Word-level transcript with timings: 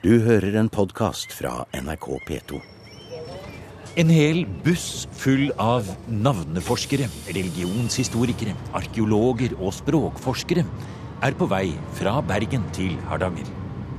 Du 0.00 0.14
hører 0.24 0.54
en 0.56 0.68
podkast 0.72 1.34
fra 1.36 1.66
NRK 1.76 2.06
P2. 2.24 2.58
En 4.00 4.08
hel 4.08 4.46
buss 4.64 5.02
full 5.12 5.50
av 5.60 5.90
navneforskere, 6.08 7.04
religionshistorikere, 7.36 8.54
arkeologer 8.80 9.52
og 9.58 9.74
språkforskere 9.76 10.64
er 11.28 11.36
på 11.36 11.50
vei 11.52 11.66
fra 11.98 12.14
Bergen 12.24 12.64
til 12.72 12.96
Hardanger. 13.10 13.52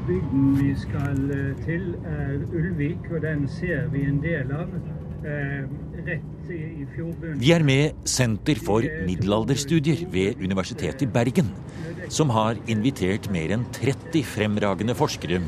Bygden 0.08 0.50
vi 0.58 0.72
skal 0.82 1.22
eh, 1.38 1.54
til 1.68 1.92
er 2.02 2.34
Ulvik, 2.50 3.06
og 3.14 3.22
den 3.28 3.46
ser 3.60 3.86
vi 3.94 4.02
en 4.10 4.18
del 4.26 4.50
av 4.58 4.74
Vi 7.42 7.52
er 7.54 7.64
med 7.64 8.08
Senter 8.08 8.60
for 8.60 8.86
middelalderstudier 9.06 10.06
ved 10.12 10.42
Universitetet 10.42 11.06
i 11.06 11.10
Bergen, 11.12 11.52
som 12.10 12.32
har 12.34 12.60
invitert 12.72 13.30
mer 13.32 13.54
enn 13.56 13.68
30 13.76 14.24
fremragende 14.28 14.96
forskere 14.98 15.42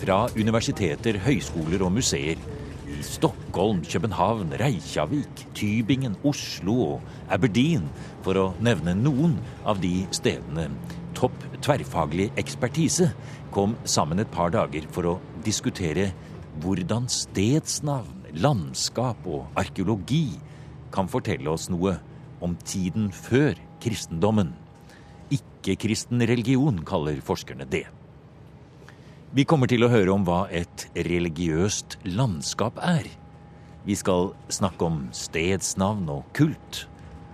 fra 0.00 0.24
universiteter, 0.36 1.20
høyskoler 1.24 1.84
og 1.86 1.94
museer 1.98 2.40
i 2.90 3.02
Stockholm, 3.06 3.82
København, 3.86 4.54
Reykjavik, 4.60 5.46
Tybingen, 5.54 6.16
Oslo 6.26 6.76
og 6.96 7.12
Aberdeen, 7.30 7.86
for 8.24 8.38
å 8.40 8.46
nevne 8.60 8.96
noen 8.98 9.38
av 9.64 9.80
de 9.82 10.04
stedene. 10.16 10.68
Topp 11.16 11.36
tverrfaglig 11.62 12.30
ekspertise 12.40 13.12
kom 13.54 13.76
sammen 13.84 14.22
et 14.22 14.32
par 14.32 14.52
dager 14.54 14.86
for 14.92 15.14
å 15.14 15.18
diskutere 15.46 16.10
hvordan 16.60 17.06
stedsnavn, 17.10 18.19
landskap 18.36 19.26
og 19.26 19.46
arkeologi 19.58 20.38
kan 20.94 21.08
fortelle 21.10 21.50
oss 21.50 21.68
noe 21.70 21.96
om 22.44 22.56
tiden 22.64 23.10
før 23.14 23.58
kristendommen. 23.82 24.52
Ikke-kristen 25.30 26.22
religion 26.26 26.82
kaller 26.88 27.20
forskerne 27.24 27.68
det. 27.70 27.86
Vi 29.30 29.44
kommer 29.46 29.70
til 29.70 29.86
å 29.86 29.90
høre 29.92 30.10
om 30.10 30.24
hva 30.26 30.48
et 30.50 30.88
religiøst 30.96 32.00
landskap 32.08 32.80
er. 32.82 33.06
Vi 33.86 33.94
skal 33.96 34.32
snakke 34.50 34.88
om 34.88 35.04
stedsnavn 35.14 36.08
og 36.10 36.24
kult. 36.36 36.84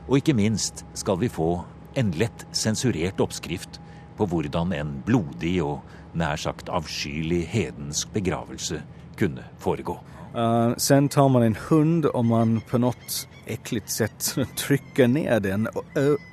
Og 0.06 0.20
ikke 0.20 0.36
minst 0.36 0.84
skal 0.94 1.18
vi 1.22 1.32
få 1.32 1.64
en 1.96 2.12
lett 2.20 2.44
sensurert 2.54 3.22
oppskrift 3.24 3.80
på 4.18 4.28
hvordan 4.28 4.74
en 4.76 4.92
blodig 5.06 5.56
og 5.64 5.80
nær 6.16 6.36
sagt 6.40 6.70
avskyelig 6.72 7.42
hedensk 7.50 8.12
begravelse 8.14 8.82
kunne 9.16 9.44
foregå. 9.60 9.96
Uh, 10.36 10.74
sen 10.76 11.08
tar 11.08 11.28
man 11.28 11.42
en 11.42 11.56
hund 11.68 12.06
och 12.06 12.24
man 12.24 12.60
på 12.60 12.78
något 12.78 13.28
äckligt 13.46 13.90
sätt 13.90 14.36
trycker 14.56 15.08
ner 15.08 15.40
den 15.40 15.68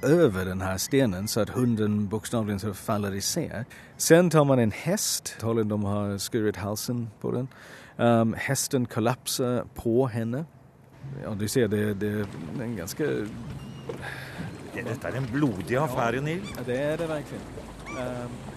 över 0.01 0.45
den 0.45 0.61
här 0.61 0.77
stenen 0.77 1.27
så 1.27 1.41
att 1.41 1.49
hunden 1.49 2.07
bokstavligen 2.07 2.73
faller 2.73 3.15
isär. 3.15 3.65
Sen 3.97 4.29
tar 4.29 4.45
man 4.45 4.59
en 4.59 4.71
häst, 4.71 5.35
tydligen 5.39 5.69
de 5.69 5.83
har 5.83 6.17
skurit 6.17 6.57
halsen 6.57 7.09
på 7.21 7.31
den. 7.31 7.47
Um, 7.97 8.33
hästen 8.33 8.85
kollapsar 8.85 9.65
på 9.75 10.07
henne. 10.07 10.45
Ja, 11.23 11.35
du 11.39 11.47
ser, 11.47 11.67
det, 11.67 11.93
det, 11.93 12.07
är 12.07 12.25
en 12.61 12.75
ganska... 12.75 13.03
Dette 14.73 15.07
er 15.07 15.15
en 15.15 15.27
blodig 15.31 15.75
affære, 15.77 16.21
Neil. 16.21 16.41
Ja, 16.57 16.63
det 16.65 16.77
er 16.79 16.97
det 16.97 17.07
virkelig. 17.07 17.39
Um, 17.99 18.52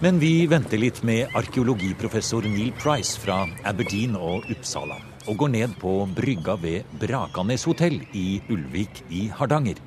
men 0.00 0.18
vi 0.18 0.46
venter 0.46 0.80
litt 0.80 1.02
med 1.04 1.34
arkeologiprofessor 1.36 2.46
Neil 2.48 2.72
Price 2.80 3.20
fra 3.20 3.42
Aberdeen 3.68 4.16
og 4.16 4.48
Uppsala. 4.52 4.96
Og 5.28 5.36
går 5.42 5.52
ned 5.52 5.76
på 5.80 5.92
brygga 6.16 6.56
ved 6.60 6.88
Brakanes 7.00 7.66
hotell 7.68 8.00
i 8.16 8.40
Ulvik 8.48 9.02
i 9.10 9.26
Hardanger. 9.28 9.80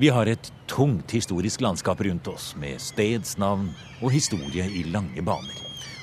Vi 0.00 0.08
har 0.08 0.30
et 0.32 0.52
tungt 0.70 1.12
historisk 1.12 1.60
landskap 1.60 2.00
rundt 2.00 2.28
oss, 2.32 2.54
med 2.56 2.80
stedsnavn 2.80 3.66
og 4.00 4.14
historie 4.14 4.64
i 4.64 4.86
lange 4.88 5.20
baner. 5.20 5.58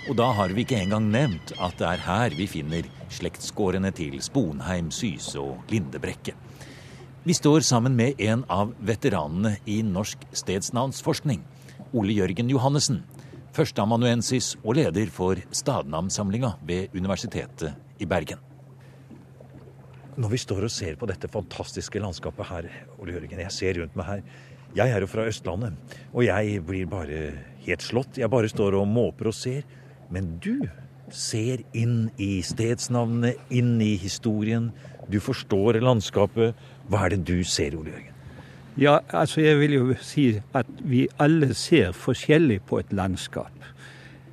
Og 0.08 0.16
da 0.20 0.30
har 0.38 0.54
vi 0.54 0.64
ikke 0.64 0.78
engang 0.80 1.10
nevnt 1.12 1.56
at 1.58 1.80
det 1.80 1.88
er 1.90 2.04
her 2.06 2.36
vi 2.38 2.46
finner 2.48 2.86
slektsgårdene 3.12 3.90
til 3.98 4.20
Sponheim, 4.24 4.92
Syse 4.94 5.42
og 5.42 5.66
Lindebrekke. 5.72 6.36
Vi 7.28 7.36
står 7.36 7.66
sammen 7.68 7.98
med 7.98 8.22
en 8.24 8.46
av 8.54 8.70
veteranene 8.80 9.58
i 9.66 9.82
norsk 9.84 10.22
stedsnavnsforskning. 10.32 11.42
Ole 11.96 12.16
Jørgen 12.18 12.50
Johannessen, 12.52 13.00
førsteamanuensis 13.56 14.56
og 14.64 14.76
leder 14.76 15.08
for 15.14 15.40
stadnamnsamlinga 15.56 16.58
ved 16.68 16.96
Universitetet 16.98 18.02
i 18.04 18.08
Bergen. 18.10 18.42
Når 20.18 20.34
vi 20.34 20.40
står 20.42 20.66
og 20.66 20.74
ser 20.74 20.98
på 21.00 21.08
dette 21.08 21.30
fantastiske 21.32 22.02
landskapet 22.02 22.50
her, 22.50 22.68
Ole 22.98 23.16
Jørgen, 23.16 23.40
jeg 23.46 23.54
ser 23.54 23.80
rundt 23.80 23.96
meg 23.96 24.08
her 24.10 24.24
Jeg 24.76 24.92
er 24.92 25.00
jo 25.00 25.08
fra 25.08 25.24
Østlandet, 25.30 25.78
og 26.12 26.26
jeg 26.26 26.60
blir 26.66 26.90
bare 26.92 27.22
helt 27.66 27.82
slått. 27.82 28.18
Jeg 28.20 28.30
bare 28.30 28.50
står 28.52 28.76
og 28.76 28.88
måper 28.88 29.32
og 29.32 29.34
ser. 29.34 29.64
Men 30.12 30.38
du 30.44 30.68
ser 31.10 31.64
inn 31.74 32.10
i 32.20 32.42
stedsnavnene, 32.44 33.34
inn 33.50 33.80
i 33.82 33.96
historien. 33.96 34.72
Du 35.08 35.20
forstår 35.24 35.80
landskapet. 35.82 36.54
Hva 36.92 37.06
er 37.06 37.16
det 37.16 37.24
du 37.32 37.44
ser, 37.48 37.80
Ole 37.80 37.96
Jørgen? 37.96 38.17
Ja, 38.80 38.98
altså 39.10 39.42
jeg 39.42 39.60
vil 39.60 39.74
jo 39.74 39.94
si 40.02 40.40
at 40.54 40.68
vi 40.80 41.08
alle 41.20 41.54
ser 41.54 41.92
forskjellig 41.92 42.60
på 42.62 42.78
et 42.78 42.92
landskap. 42.94 43.54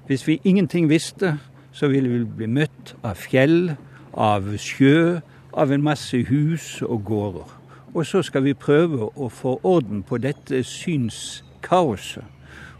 Hvis 0.06 0.26
vi 0.28 0.40
ingenting 0.44 0.88
visste, 0.88 1.38
så 1.72 1.88
ville 1.88 2.08
vi 2.08 2.24
bli 2.24 2.46
møtt 2.46 2.92
av 3.02 3.16
fjell, 3.16 3.72
av 4.12 4.50
sjø, 4.60 5.22
av 5.56 5.72
en 5.72 5.82
masse 5.82 6.20
hus 6.28 6.82
og 6.82 7.06
gårder. 7.08 7.54
Og 7.94 8.04
så 8.06 8.20
skal 8.22 8.44
vi 8.44 8.52
prøve 8.52 9.08
å 9.16 9.30
få 9.32 9.54
orden 9.62 10.02
på 10.04 10.20
dette 10.20 10.60
synskaoset. 10.60 12.28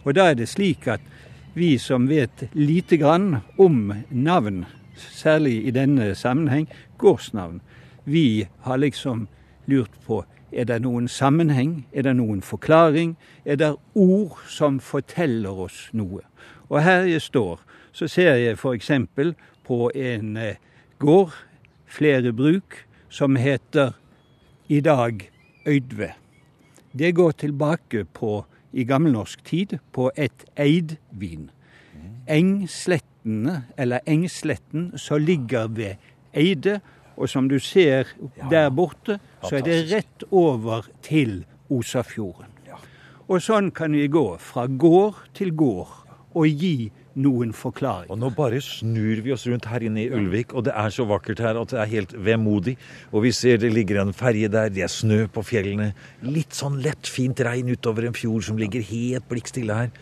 Og 0.04 0.14
da 0.20 0.28
er 0.30 0.36
det 0.36 0.50
slik 0.52 0.84
at 0.84 1.00
vi 1.56 1.78
som 1.78 2.10
vet 2.12 2.44
lite 2.52 3.00
grann 3.00 3.38
om 3.56 3.94
navn, 4.10 4.66
særlig 4.96 5.62
i 5.64 5.72
denne 5.72 6.12
sammenheng 6.14 6.68
gårdsnavn, 7.00 7.62
vi 8.04 8.44
har 8.68 8.76
liksom 8.84 9.28
lurt 9.66 9.96
på 10.04 10.20
er 10.54 10.64
det 10.64 10.80
noen 10.82 11.08
sammenheng? 11.08 11.86
Er 11.92 12.06
det 12.06 12.16
noen 12.16 12.42
forklaring? 12.42 13.16
Er 13.44 13.56
det 13.56 13.74
ord 13.94 14.38
som 14.48 14.78
forteller 14.80 15.64
oss 15.66 15.88
noe? 15.92 16.22
Og 16.70 16.82
her 16.82 17.08
jeg 17.08 17.22
står, 17.22 17.60
så 17.92 18.08
ser 18.08 18.38
jeg 18.38 18.58
f.eks. 18.58 18.90
på 19.64 19.90
en 19.94 20.36
eh, 20.36 20.60
gård, 20.98 21.34
flere 21.86 22.32
bruk, 22.32 22.84
som 23.08 23.36
heter 23.36 23.94
i 24.68 24.80
dag 24.80 25.30
Øydve. 25.66 26.12
Det 26.98 27.14
går 27.14 27.30
tilbake 27.30 28.04
på, 28.04 28.44
i 28.72 28.84
gammelnorsk 28.84 29.44
tid, 29.44 29.78
på 29.92 30.10
et 30.16 30.44
eidvin. 30.56 31.50
Engslettene, 32.28 33.64
eller 33.76 34.00
Engsletten, 34.06 34.92
som 34.98 35.22
ligger 35.22 35.68
ved 35.68 35.94
Eide, 36.34 36.80
og 37.16 37.30
som 37.30 37.48
du 37.48 37.58
ser 37.62 38.10
der 38.50 38.70
borte, 38.74 39.18
så 39.44 39.58
er 39.58 39.66
det 39.66 39.78
rett 39.92 40.26
over 40.30 40.88
til 41.04 41.42
Osafjorden. 41.72 42.50
Og 43.24 43.40
sånn 43.40 43.70
kan 43.72 43.94
vi 43.96 44.04
gå 44.12 44.26
fra 44.42 44.66
gård 44.68 45.22
til 45.36 45.54
gård 45.56 46.04
og 46.34 46.44
gi 46.50 46.90
noen 47.14 47.54
forklaringer. 47.56 48.10
Og 48.12 48.18
nå 48.20 48.30
bare 48.34 48.58
snur 48.64 49.22
vi 49.24 49.32
oss 49.32 49.46
rundt 49.48 49.68
her 49.70 49.84
inne 49.86 50.02
i 50.02 50.10
Ulvik, 50.12 50.52
og 50.52 50.66
det 50.66 50.74
er 50.76 50.92
så 50.92 51.06
vakkert 51.08 51.40
her 51.40 51.60
at 51.60 51.70
det 51.72 51.78
er 51.80 51.92
helt 51.92 52.14
vemodig. 52.26 52.74
Og 53.12 53.24
vi 53.24 53.32
ser 53.32 53.60
det 53.62 53.70
ligger 53.72 54.02
en 54.02 54.12
ferje 54.16 54.50
der, 54.52 54.72
det 54.74 54.84
er 54.84 54.92
snø 54.92 55.24
på 55.32 55.44
fjellene. 55.46 55.92
Litt 56.26 56.56
sånn 56.58 56.80
lett, 56.84 57.08
fint 57.08 57.40
regn 57.46 57.70
utover 57.72 58.08
en 58.08 58.18
fjord 58.18 58.48
som 58.48 58.58
ligger 58.60 58.84
helt 58.90 59.30
blikkstille 59.30 59.78
her. 59.84 59.94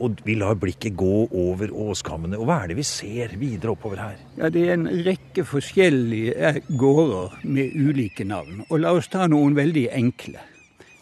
Og 0.00 0.20
vi 0.24 0.34
lar 0.40 0.56
blikket 0.56 0.96
gå 0.96 1.26
over 1.28 1.72
åskammene. 1.76 2.38
Og 2.40 2.48
hva 2.48 2.62
er 2.62 2.70
det 2.72 2.78
vi 2.78 2.86
ser 2.88 3.34
videre 3.40 3.74
oppover 3.74 4.00
her? 4.00 4.20
Ja, 4.38 4.48
Det 4.48 4.62
er 4.68 4.72
en 4.74 4.88
rekke 5.04 5.44
forskjellige 5.44 6.34
eh, 6.36 6.60
gårder 6.78 7.36
med 7.44 7.76
ulike 7.76 8.24
navn. 8.24 8.64
Og 8.70 8.80
la 8.80 8.94
oss 8.96 9.08
ta 9.12 9.26
noen 9.28 9.56
veldig 9.56 9.88
enkle. 9.92 10.40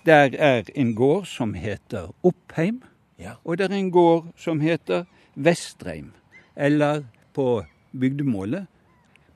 Der 0.07 0.35
er 0.35 0.65
en 0.75 0.95
gård 0.95 1.27
som 1.27 1.55
heter 1.55 2.11
Oppheim. 2.23 2.83
Ja. 3.19 3.39
Og 3.45 3.59
det 3.59 3.71
er 3.71 3.77
en 3.77 3.91
gård 3.91 4.33
som 4.37 4.61
heter 4.61 5.07
Vestreim. 5.35 6.13
Eller 6.57 7.05
på 7.35 7.65
bygdemålet 7.93 8.67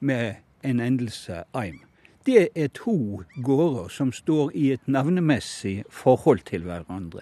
med 0.01 0.35
en 0.63 0.81
endelse 0.81 1.45
eim. 1.55 1.81
Det 2.27 2.49
er 2.55 2.69
to 2.75 3.23
gårder 3.43 3.89
som 3.89 4.13
står 4.13 4.51
i 4.55 4.73
et 4.73 4.87
navnemessig 4.87 5.85
forhold 5.91 6.45
til 6.47 6.63
hverandre. 6.63 7.21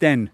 Den 0.00 0.28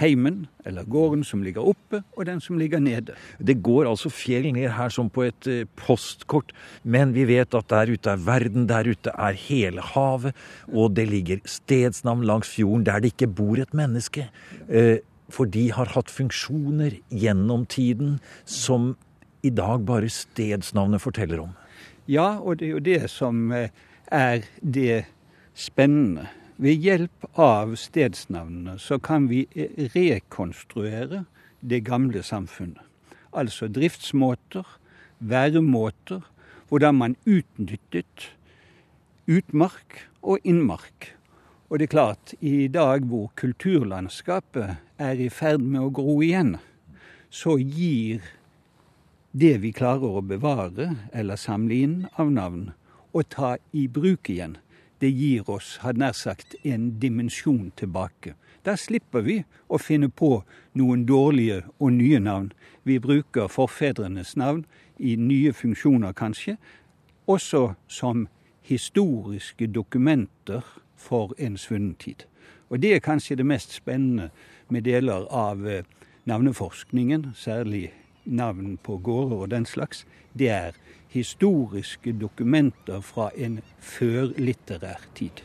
heimen, 0.00 0.46
eller 0.66 0.86
gården 0.90 1.22
som 1.26 1.42
ligger 1.44 1.66
oppe, 1.70 2.02
og 2.16 2.26
den 2.26 2.40
som 2.42 2.58
ligger 2.58 2.82
nede. 2.82 3.14
Det 3.38 3.60
går 3.62 3.88
altså 3.90 4.10
fjell 4.10 4.50
ned 4.54 4.72
her 4.74 4.90
som 4.92 5.10
på 5.12 5.26
et 5.28 5.48
eh, 5.50 5.64
postkort, 5.78 6.52
men 6.82 7.14
vi 7.14 7.26
vet 7.28 7.54
at 7.54 7.70
der 7.70 7.94
ute 7.94 8.10
er 8.10 8.26
verden, 8.26 8.66
der 8.70 8.90
ute 8.90 9.14
er 9.14 9.38
hele 9.38 9.84
havet, 9.94 10.34
og 10.72 10.96
det 10.98 11.06
ligger 11.12 11.42
stedsnavn 11.46 12.26
langs 12.26 12.50
fjorden 12.50 12.86
der 12.86 13.02
det 13.02 13.14
ikke 13.14 13.30
bor 13.38 13.60
et 13.60 13.74
menneske. 13.74 14.28
Eh, 14.68 14.98
for 15.32 15.48
de 15.48 15.70
har 15.72 15.94
hatt 15.94 16.12
funksjoner 16.12 16.98
gjennom 17.08 17.64
tiden 17.70 18.18
som 18.44 18.92
i 19.44 19.50
dag 19.50 19.84
bare 19.86 20.10
stedsnavnet 20.12 21.02
forteller 21.02 21.40
om. 21.46 21.54
Ja, 22.10 22.38
og 22.40 22.58
det 22.60 22.68
er 22.68 22.74
jo 22.74 22.84
det 22.84 23.02
som 23.12 23.52
eh, 23.52 23.70
er 24.12 24.44
det 24.60 25.04
spennende 25.54 26.28
ved 26.56 26.84
hjelp 26.86 27.24
av 27.40 27.74
stedsnavnene 27.78 28.76
så 28.78 28.98
kan 29.02 29.26
vi 29.30 29.44
rekonstruere 29.94 31.24
det 31.60 31.84
gamle 31.86 32.22
samfunnet. 32.22 32.82
altså 33.34 33.66
driftsmåter, 33.66 34.62
væremåter, 35.18 36.20
hvordan 36.68 36.94
man 36.94 37.16
utnyttet 37.26 38.30
utmark 39.26 40.06
og 40.22 40.38
innmark. 40.44 41.16
Og 41.68 41.78
det 41.78 41.88
er 41.88 41.96
klart, 41.96 42.34
i 42.40 42.68
dag 42.68 43.02
hvor 43.10 43.32
kulturlandskapet 43.34 44.76
er 44.98 45.18
i 45.18 45.28
ferd 45.28 45.64
med 45.66 45.80
å 45.80 45.90
gro 45.90 46.20
igjen, 46.22 46.56
så 47.30 47.56
gir 47.58 48.22
det 49.32 49.56
vi 49.64 49.72
klarer 49.74 50.20
å 50.20 50.22
bevare 50.22 50.92
eller 51.12 51.40
samle 51.40 51.74
inn 51.74 51.96
av 52.14 52.30
navn, 52.30 52.68
og 53.10 53.26
ta 53.34 53.56
i 53.72 53.88
bruk 53.88 54.30
igjen, 54.30 54.56
det 55.04 55.12
gir 55.12 55.50
oss, 55.50 55.76
hadde 55.84 56.00
nær 56.00 56.16
sagt, 56.16 56.56
en 56.64 56.94
dimensjon 57.00 57.72
tilbake. 57.76 58.32
Der 58.64 58.78
slipper 58.80 59.20
vi 59.26 59.42
å 59.68 59.76
finne 59.76 60.08
på 60.08 60.38
noen 60.78 61.04
dårlige 61.04 61.60
og 61.76 61.92
nye 61.98 62.20
navn. 62.22 62.52
Vi 62.88 62.96
bruker 62.98 63.50
forfedrenes 63.52 64.32
navn 64.40 64.64
i 64.96 65.16
nye 65.20 65.52
funksjoner, 65.52 66.16
kanskje, 66.16 66.56
også 67.28 67.74
som 67.88 68.28
historiske 68.64 69.68
dokumenter 69.68 70.64
for 70.96 71.34
en 71.38 71.58
svunnen 71.60 71.94
tid. 72.00 72.24
Og 72.72 72.80
det 72.80 72.94
er 72.94 73.04
kanskje 73.04 73.36
det 73.36 73.46
mest 73.46 73.76
spennende 73.76 74.30
med 74.72 74.86
deler 74.88 75.28
av 75.28 75.68
eh, 75.68 75.84
navneforskningen, 76.24 77.34
særlig 77.36 77.90
navn 78.24 78.76
på 78.82 78.98
gårder 78.98 79.36
og 79.36 79.50
den 79.50 79.66
slags. 79.66 80.04
Det 80.32 80.48
er 80.48 80.78
historiske 81.14 82.12
dokumenter 82.12 83.00
fra 83.00 83.30
en 83.36 83.60
førlitterær 83.78 85.04
tid. 85.14 85.44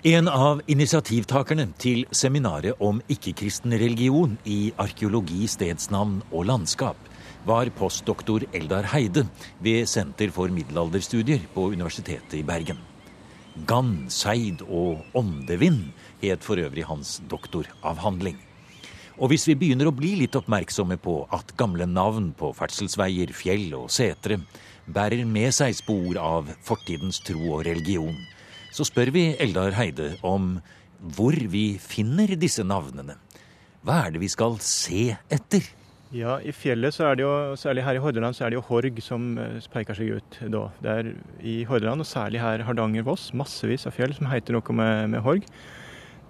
En 0.00 0.30
av 0.32 0.62
initiativtakerne 0.64 1.66
til 1.76 2.06
seminaret 2.16 2.78
om 2.80 3.02
ikke-kristen 3.12 3.74
religion 3.76 4.38
i 4.48 4.72
arkeologi, 4.80 5.44
stedsnavn 5.44 6.22
og 6.30 6.46
landskap 6.48 7.10
var 7.44 7.68
postdoktor 7.76 8.46
Eldar 8.56 8.88
Heide 8.94 9.26
ved 9.60 9.84
Senter 9.84 10.32
for 10.32 10.48
middelalderstudier 10.48 11.44
på 11.52 11.68
Universitetet 11.74 12.38
i 12.40 12.44
Bergen. 12.48 12.80
Gann, 13.68 14.06
seid 14.08 14.64
og 14.68 15.04
åndevind 15.12 15.90
het 16.22 16.44
for 16.44 16.60
øvrig 16.60 16.86
hans 16.88 17.18
doktoravhandling. 17.28 18.38
Og 19.20 19.28
hvis 19.28 19.44
vi 19.50 19.56
begynner 19.58 19.90
å 19.90 19.92
bli 19.92 20.14
litt 20.22 20.36
oppmerksomme 20.38 20.96
på 21.00 21.18
at 21.36 21.52
gamle 21.60 21.84
navn 21.84 22.30
på 22.36 22.54
ferdselsveier, 22.56 23.28
fjell 23.36 23.66
og 23.76 23.90
setre 23.92 24.38
bærer 24.88 25.26
med 25.28 25.52
seg 25.52 25.74
spor 25.76 26.16
av 26.16 26.48
fortidens 26.64 27.20
tro 27.26 27.50
og 27.58 27.66
religion, 27.66 28.16
så 28.72 28.86
spør 28.88 29.12
vi 29.12 29.24
Eldar 29.42 29.76
Heide 29.76 30.14
om 30.24 30.54
hvor 31.16 31.36
vi 31.52 31.74
finner 31.82 32.32
disse 32.40 32.64
navnene. 32.64 33.18
Hva 33.84 34.06
er 34.06 34.14
det 34.14 34.22
vi 34.22 34.30
skal 34.32 34.56
se 34.64 35.10
etter? 35.28 35.68
Ja, 36.16 36.38
I 36.40 36.54
fjellet, 36.56 36.96
så 36.96 37.10
er 37.10 37.18
det 37.18 37.22
jo, 37.26 37.34
særlig 37.60 37.84
her 37.86 37.98
i 37.98 38.00
Hordaland, 38.02 38.34
så 38.34 38.46
er 38.46 38.50
det 38.50 38.58
jo 38.58 38.64
Horg 38.66 38.96
som 39.04 39.36
eh, 39.38 39.60
peker 39.70 39.94
seg 39.94 40.16
ut 40.16 40.38
da. 40.50 40.64
Det 40.82 40.94
er 40.96 41.12
i 41.46 41.60
Hordaland, 41.68 42.02
og 42.02 42.08
særlig 42.08 42.40
her 42.42 42.64
Hardanger-Voss, 42.66 43.28
massevis 43.36 43.86
av 43.86 43.94
fjell 43.94 44.16
som 44.16 44.32
heter 44.32 44.56
noe 44.56 44.76
med, 44.80 45.12
med 45.12 45.22
Horg. 45.28 45.46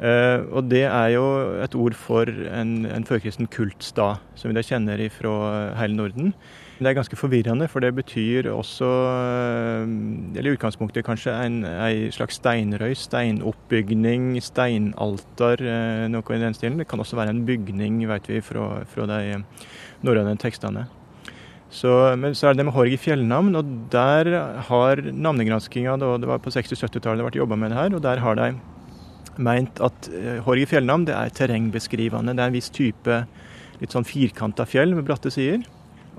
Uh, 0.00 0.48
og 0.56 0.70
det 0.70 0.86
er 0.88 1.10
jo 1.12 1.24
et 1.60 1.74
ord 1.76 1.92
for 1.92 2.24
en, 2.24 2.86
en 2.88 3.04
førkristen 3.04 3.50
kultstad, 3.52 4.22
som 4.32 4.48
vi 4.48 4.56
da 4.56 4.64
kjenner 4.64 5.02
fra 5.12 5.34
hele 5.76 5.98
Norden. 5.98 6.32
Det 6.80 6.88
er 6.88 6.96
ganske 6.96 7.18
forvirrende, 7.20 7.66
for 7.68 7.84
det 7.84 7.90
betyr 7.92 8.46
også, 8.48 8.86
eh, 8.88 9.90
eller 10.32 10.48
i 10.48 10.54
utgangspunktet 10.56 11.04
kanskje, 11.04 11.34
en, 11.44 11.58
en 11.68 12.14
slags 12.16 12.38
steinrøy, 12.40 12.94
steinoppbygning, 12.96 14.38
steinalter, 14.40 15.60
uh, 15.60 16.06
noe 16.08 16.32
i 16.32 16.40
den 16.40 16.56
stilen. 16.56 16.80
Det 16.80 16.88
kan 16.88 17.04
også 17.04 17.20
være 17.20 17.36
en 17.36 17.44
bygning, 17.44 18.00
vet 18.08 18.32
vi, 18.32 18.40
fra, 18.40 18.70
fra 18.88 19.10
de 19.12 19.42
norrøne 20.00 20.32
tekstene. 20.40 20.86
Så, 21.68 21.92
men 22.16 22.32
så 22.32 22.48
er 22.48 22.56
det 22.56 22.64
det 22.64 22.70
med 22.70 22.78
Horg 22.78 22.96
i 22.96 22.98
fjellnavn, 22.98 23.52
og 23.60 23.76
der 23.92 24.32
har 24.72 25.04
navnegranskinga, 25.04 26.00
det 26.00 26.32
var 26.32 26.40
på 26.40 26.56
60-70-tallet 26.56 27.20
det 27.20 27.28
ble 27.28 27.44
jobba 27.44 27.60
med 27.60 27.74
det 27.74 27.82
her, 27.82 27.94
og 27.94 28.02
der 28.08 28.24
har 28.24 28.40
de 28.40 28.54
meint 29.42 29.80
at 29.84 30.10
Horge 30.46 30.68
fjellnavn 30.70 31.08
det 31.08 31.16
er 31.16 31.34
terrengbeskrivende. 31.34 32.36
Det 32.36 32.44
er 32.44 32.52
en 32.52 32.56
viss 32.56 32.70
type 32.74 33.22
litt 33.80 33.94
sånn 33.96 34.06
firkanta 34.06 34.66
fjell 34.68 34.94
med 34.96 35.06
bratte 35.08 35.32
sider. 35.32 35.64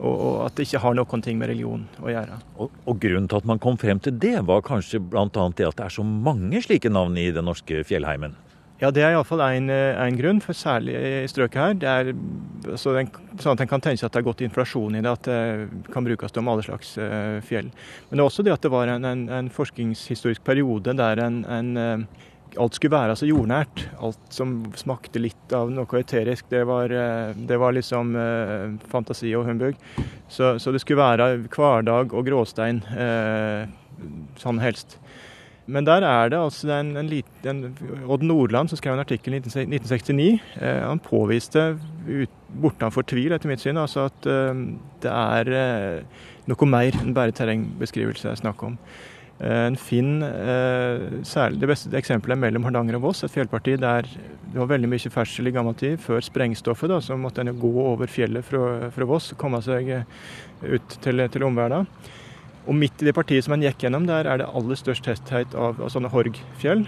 Og, 0.01 0.13
og, 0.15 0.35
at 0.47 0.55
det 0.57 0.65
ikke 0.65 0.81
har 0.81 0.95
noen 0.97 1.21
ting 1.21 1.37
med 1.37 1.51
religion 1.51 1.83
å 2.01 2.09
gjøre. 2.09 2.37
Og, 2.57 2.77
og 2.89 3.01
Grunnen 3.03 3.27
til 3.29 3.41
at 3.41 3.49
man 3.49 3.59
kom 3.61 3.75
frem 3.77 3.99
til 4.01 4.15
det, 4.17 4.39
var 4.47 4.63
kanskje 4.65 5.01
bl.a. 5.03 5.27
det 5.29 5.67
at 5.67 5.77
det 5.77 5.85
er 5.85 5.93
så 5.93 6.05
mange 6.05 6.63
slike 6.65 6.89
navn 6.89 7.19
i 7.21 7.27
den 7.35 7.45
norske 7.45 7.83
fjellheimen? 7.85 8.33
Ja, 8.81 8.89
det 8.89 9.03
er 9.05 9.13
iallfall 9.13 9.43
én 9.45 9.67
en 9.69 10.15
grunn, 10.17 10.39
for 10.41 10.57
særlig 10.57 10.95
i 10.97 11.27
strøket 11.29 11.59
her. 11.61 11.75
Det 11.77 11.91
er 11.91 12.77
så 12.81 12.95
den, 12.95 13.11
sånn 13.37 13.53
at 13.53 13.61
en 13.61 13.69
kan 13.69 13.83
tenke 13.83 14.01
seg 14.01 14.07
at 14.07 14.15
det 14.15 14.23
er 14.23 14.25
gått 14.25 14.41
inflasjon 14.41 14.97
i 14.97 15.03
det, 15.05 15.11
at 15.11 15.27
det 15.29 15.91
kan 15.93 16.07
brukes 16.07 16.33
om 16.41 16.49
alle 16.49 16.65
slags 16.65 16.95
uh, 16.97 17.37
fjell. 17.45 17.69
Men 18.09 18.17
det 18.17 18.23
er 18.23 18.25
også 18.25 18.47
det 18.47 18.55
at 18.55 18.65
det 18.65 18.73
var 18.73 18.89
en, 18.89 19.05
en, 19.05 19.21
en 19.37 19.51
forskningshistorisk 19.53 20.41
periode 20.47 20.97
der 20.97 21.21
en, 21.21 21.43
en 21.45 22.07
alt 22.59 22.75
skulle 22.75 22.95
være 22.95 23.15
så 23.19 23.27
jordnært. 23.29 23.85
Alt 24.03 24.33
som 24.33 24.55
smakte 24.79 25.21
litt 25.21 25.55
av 25.55 25.71
noe 25.71 26.01
eterisk, 26.01 26.49
det 26.51 26.63
var, 26.67 26.91
eh, 26.91 27.35
det 27.35 27.59
var 27.61 27.75
liksom 27.77 28.15
eh, 28.19 28.73
fantasi 28.91 29.33
og 29.37 29.47
humbug. 29.47 29.79
Så, 30.27 30.57
så, 30.59 30.71
det 30.71 30.81
skulle 30.83 31.01
være 31.03 31.47
hverdag 31.51 32.15
og 32.15 32.25
gråstein, 32.27 32.83
eh, 32.95 33.69
sånn 34.41 34.61
helst. 34.63 34.97
Men 35.71 35.85
der 35.85 36.03
er 36.03 36.31
det 36.33 36.39
altså 36.39 36.71
en, 36.73 36.95
en 36.97 37.07
liten 37.07 37.61
Odd 38.09 38.25
Nordland 38.25 38.71
som 38.71 38.79
skrev 38.79 38.95
en 38.95 39.03
artikkel 39.03 39.37
i 39.37 39.41
1969. 39.43 40.41
Eh, 40.59 40.81
han 40.83 40.99
påviste 41.03 41.77
ut, 42.07 42.37
bortenfor 42.61 43.05
tvil, 43.07 43.31
etter 43.31 43.51
mitt 43.51 43.63
syn, 43.63 43.79
altså 43.79 44.09
at 44.09 44.27
eh, 44.27 44.65
det 45.03 45.13
er 45.13 45.53
eh, 45.55 46.27
noe 46.49 46.67
mer 46.69 46.97
enn 46.99 47.15
bare 47.15 47.35
terrengbeskrivelse 47.37 48.27
det 48.27 48.33
er 48.33 48.41
snakk 48.41 48.65
om. 48.67 48.79
Eh, 49.41 49.65
en 49.71 49.77
Finn, 49.79 50.21
eh, 50.21 51.23
særlig 51.25 51.59
Det 51.59 51.69
beste 51.71 51.97
eksempelet 51.97 52.37
er 52.37 52.43
mellom 52.43 52.63
Hardanger 52.67 52.99
og 52.99 53.07
Voss, 53.07 53.23
et 53.23 53.33
fjellparti 53.33 53.79
der 53.79 54.05
det 54.51 54.59
var 54.59 54.67
veldig 54.67 54.89
mye 54.91 55.11
ferdsel 55.11 55.47
i 55.47 55.53
gammel 55.55 55.75
tid. 55.79 55.99
Før 56.03 56.19
sprengstoffet 56.19 56.91
da, 56.91 56.99
så 56.99 57.15
måtte 57.15 57.39
en 57.39 57.55
gå 57.55 57.71
over 57.71 58.09
fjellet 58.11 58.43
fra, 58.43 58.89
fra 58.91 59.07
Voss 59.07 59.31
komme 59.39 59.61
seg 59.63 59.89
eh, 59.89 60.03
ut 60.61 60.97
til, 61.01 61.23
til 61.31 61.47
omverdenen. 61.47 61.87
Og 62.67 62.75
midt 62.77 63.01
i 63.01 63.07
det 63.07 63.15
partiet 63.17 63.45
som 63.45 63.55
en 63.55 63.63
gikk 63.63 63.87
gjennom, 63.87 64.05
der 64.05 64.27
er 64.29 64.37
det 64.37 64.49
aller 64.51 64.77
størst 64.77 65.07
tetthet 65.07 65.55
av, 65.57 65.79
av 65.81 65.89
sånne 65.89 66.11
Horgfjell. 66.13 66.83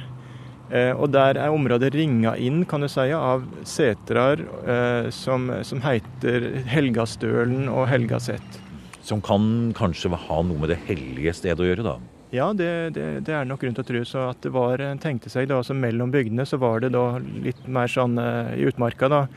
Eh, 0.73 0.91
og 0.91 1.09
der 1.15 1.39
er 1.39 1.56
området 1.56 1.94
ringa 1.95 2.35
inn, 2.38 2.61
kan 2.69 2.83
du 2.83 2.89
si, 2.91 3.07
av 3.15 3.47
setrar 3.65 4.44
eh, 4.67 5.09
som, 5.15 5.49
som 5.65 5.81
heter 5.83 6.65
Helgastølen 6.69 7.71
og 7.71 7.87
Helgaset. 7.89 8.59
Som 9.04 9.23
kan 9.23 9.71
kanskje 9.75 10.13
ha 10.13 10.44
noe 10.45 10.61
med 10.61 10.75
det 10.75 10.83
hellige 10.85 11.33
stedet 11.39 11.63
å 11.63 11.71
gjøre, 11.71 11.87
da? 11.94 11.97
Ja, 12.33 12.47
det, 12.57 12.90
det, 12.95 13.07
det, 13.28 13.33
er 13.37 13.45
nok 13.45 13.61
grunn 13.61 13.75
til 13.78 13.83
å 13.83 13.87
tro. 13.87 13.99
Så 14.09 14.25
at 14.31 14.42
det 14.42 14.49
var, 14.56 14.81
tenkte 15.04 15.30
seg 15.30 15.52
da, 15.52 15.59
altså 15.61 15.75
Mellom 15.78 16.09
bygdene 16.13 16.47
så 16.49 16.57
var 16.61 16.81
det 16.81 16.90
da 16.95 17.19
litt 17.21 17.61
mer 17.69 17.92
sånn 17.92 18.18
uh, 18.18 18.56
i 18.57 18.66
utmarka, 18.66 19.09
da. 19.11 19.28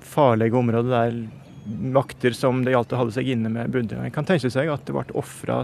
Farlige 0.00 0.56
områder 0.56 0.88
der 0.92 1.18
makter 1.92 2.34
som 2.34 2.64
det 2.64 2.72
gjaldt 2.72 2.94
å 2.96 3.02
holde 3.02 3.14
seg 3.18 3.28
inne 3.34 3.52
med, 3.52 3.70
bodde. 3.74 4.00
En 4.00 4.14
kan 4.14 4.26
tenke 4.26 4.50
seg 4.50 4.70
at 4.72 4.86
det 4.88 4.96
ble 4.96 5.04
ofra 5.18 5.62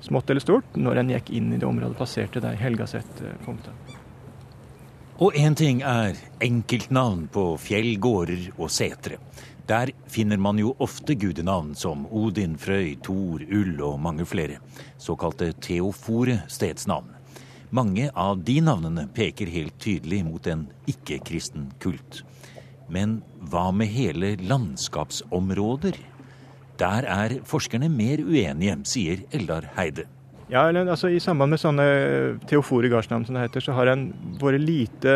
smått 0.00 0.30
eller 0.32 0.44
stort 0.44 0.76
når 0.78 1.02
en 1.02 1.12
gikk 1.14 1.30
inn 1.36 1.52
i 1.52 1.60
det 1.60 1.68
området, 1.68 1.98
passerte 1.98 2.42
der 2.42 2.56
Helgaset-punktet. 2.60 3.94
Og 5.16 5.36
én 5.36 5.54
ting 5.56 5.80
er 5.80 6.16
enkeltnavn 6.44 7.26
på 7.32 7.44
fjell, 7.60 7.94
gårder 8.00 8.50
og 8.56 8.72
setre. 8.72 9.16
Der 9.66 9.90
finner 10.06 10.38
man 10.38 10.60
jo 10.62 10.76
ofte 10.78 11.16
gudenavn 11.18 11.72
som 11.74 12.04
Odin, 12.14 12.54
Frøy, 12.58 12.94
Thor, 13.02 13.42
Ull 13.42 13.80
og 13.82 13.98
mange 13.98 14.26
flere. 14.28 14.60
Såkalte 14.98 15.50
teofore 15.58 16.38
stedsnavn. 16.46 17.10
Mange 17.74 18.06
av 18.14 18.44
de 18.46 18.60
navnene 18.62 19.08
peker 19.10 19.50
helt 19.50 19.74
tydelig 19.82 20.22
mot 20.28 20.46
en 20.46 20.68
ikke-kristen 20.86 21.72
kult. 21.82 22.22
Men 22.86 23.18
hva 23.50 23.72
med 23.74 23.90
hele 23.90 24.36
landskapsområder? 24.38 25.98
Der 26.78 27.08
er 27.10 27.40
forskerne 27.48 27.88
mer 27.90 28.22
uenige, 28.22 28.78
sier 28.86 29.26
Eldar 29.34 29.66
Heide. 29.74 30.06
Ja, 30.46 30.68
altså 30.70 31.08
I 31.10 31.18
samband 31.18 31.50
med 31.50 31.58
sånne 31.58 31.84
Theofore 32.46 32.86
gardsnavn 32.92 33.24
som 33.26 33.34
det 33.34 33.48
heter, 33.48 33.64
så 33.66 33.74
har 33.74 33.88
en 33.90 34.04
vært 34.38 34.62
lite, 34.62 35.14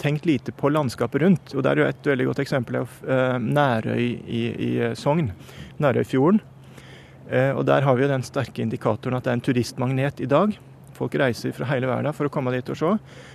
tenkt 0.00 0.24
lite 0.24 0.54
på 0.56 0.70
landskapet 0.72 1.20
rundt. 1.20 1.52
Og 1.52 1.60
Der 1.66 1.76
er 1.76 1.82
jo 1.82 1.88
et 1.90 2.08
veldig 2.08 2.28
godt 2.30 2.40
eksempel 2.40 2.78
av 2.80 2.94
uh, 3.04 3.36
Nærøy 3.36 4.00
i, 4.00 4.42
i 4.48 4.70
Sogn. 4.96 5.28
Nærøyfjorden. 5.82 6.40
Og 7.32 7.62
Der 7.64 7.84
har 7.86 7.96
vi 7.96 8.02
jo 8.04 8.10
den 8.10 8.24
sterke 8.26 8.60
indikatoren 8.60 9.16
at 9.16 9.24
det 9.24 9.30
er 9.30 9.36
en 9.38 9.44
turistmagnet 9.46 10.18
i 10.20 10.26
dag. 10.28 10.52
Folk 10.96 11.14
reiser 11.16 11.54
fra 11.56 11.68
hele 11.70 11.88
verden 11.88 12.12
for 12.16 12.28
å 12.28 12.32
komme 12.32 12.52
dit 12.52 12.68
og 12.72 12.76
se. 12.76 12.90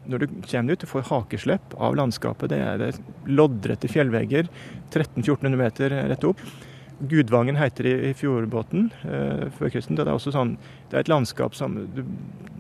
Når 0.06 0.22
du 0.22 0.26
kommer 0.46 0.74
dit, 0.74 0.84
du 0.84 0.90
får 0.90 1.08
hakeslepp 1.10 1.74
av 1.82 1.98
landskapet. 1.98 2.52
Det 2.54 2.60
er 2.62 3.00
loddrette 3.26 3.90
fjellvegger, 3.90 4.50
1300-1400 4.92 5.62
meter 5.64 5.98
rett 6.12 6.28
opp. 6.30 6.44
Gudvangen 7.00 7.58
heter 7.60 7.86
det 7.86 7.96
i 8.10 8.14
fjordbåten 8.18 8.90
eh, 9.06 9.46
før 9.58 9.72
kysten. 9.74 9.98
Det 9.98 10.06
er 10.06 10.16
også 10.16 10.34
sånn, 10.34 10.56
det 10.90 10.98
er 10.98 11.06
et 11.06 11.12
landskap 11.12 11.56
som 11.58 11.76
du 11.94 12.02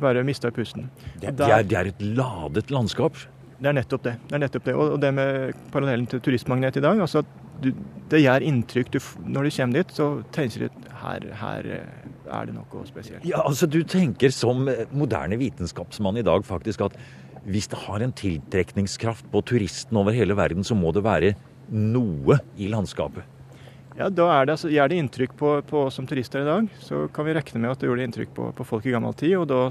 bare 0.01 0.21
mister 0.27 0.53
pusten. 0.53 0.91
Det, 1.17 1.33
det, 1.39 1.47
er, 1.47 1.65
det 1.65 1.79
er, 1.79 1.89
et 1.89 2.03
ladet 2.05 2.69
landskap? 2.73 3.17
Det 3.57 3.71
er 3.71 3.77
nettopp 3.79 4.03
det. 4.05 4.13
det, 4.27 4.35
er 4.37 4.43
nettopp 4.45 4.67
det. 4.67 4.75
Og 4.77 4.97
det 5.01 5.11
med 5.17 5.61
parallellen 5.73 6.05
til 6.09 6.21
turistmagnet 6.21 6.77
i 6.77 6.83
dag. 6.85 7.01
altså 7.01 7.23
at 7.25 7.31
du, 7.63 7.71
Det 8.11 8.21
gjør 8.21 8.45
inntrykk. 8.45 8.91
Du, 8.93 8.99
når 9.25 9.47
du 9.47 9.55
kommer 9.55 9.79
dit, 9.79 9.95
så 9.97 10.09
tenker 10.35 10.67
du 10.67 10.91
her, 11.01 11.25
her 11.41 11.71
er 11.73 12.49
det 12.49 12.53
noe 12.53 12.83
spesielt. 12.85 13.25
Ja, 13.25 13.41
altså 13.41 13.65
Du 13.65 13.81
tenker 13.81 14.29
som 14.35 14.67
moderne 14.93 15.39
vitenskapsmann 15.41 16.21
i 16.21 16.25
dag 16.25 16.45
faktisk 16.45 16.85
at 16.85 16.99
hvis 17.47 17.69
det 17.71 17.79
har 17.79 18.03
en 18.03 18.11
tiltrekningskraft 18.11 19.29
på 19.31 19.41
turisten 19.47 19.97
over 19.97 20.11
hele 20.11 20.35
verden, 20.35 20.65
så 20.67 20.75
må 20.75 20.91
det 20.91 21.05
være 21.05 21.33
noe 21.71 22.37
i 22.59 22.67
landskapet? 22.69 23.36
Ja, 23.97 24.11
da 24.13 24.27
er 24.29 24.45
det, 24.45 24.57
altså, 24.57 24.69
Gjør 24.69 24.91
det 24.91 24.99
inntrykk 25.01 25.31
på, 25.39 25.53
på 25.65 25.87
oss 25.87 25.97
som 25.97 26.05
turister 26.09 26.43
i 26.43 26.47
dag, 26.47 26.67
så 26.85 27.07
kan 27.13 27.25
vi 27.25 27.33
regne 27.33 27.63
med 27.63 27.73
at 27.73 27.81
det 27.81 27.89
gjorde 27.89 28.05
inntrykk 28.05 28.35
på, 28.37 28.51
på 28.57 28.67
folk 28.67 28.85
i 28.85 28.93
gammel 28.93 29.15
tid, 29.17 29.33
og 29.39 29.47
da, 29.49 29.63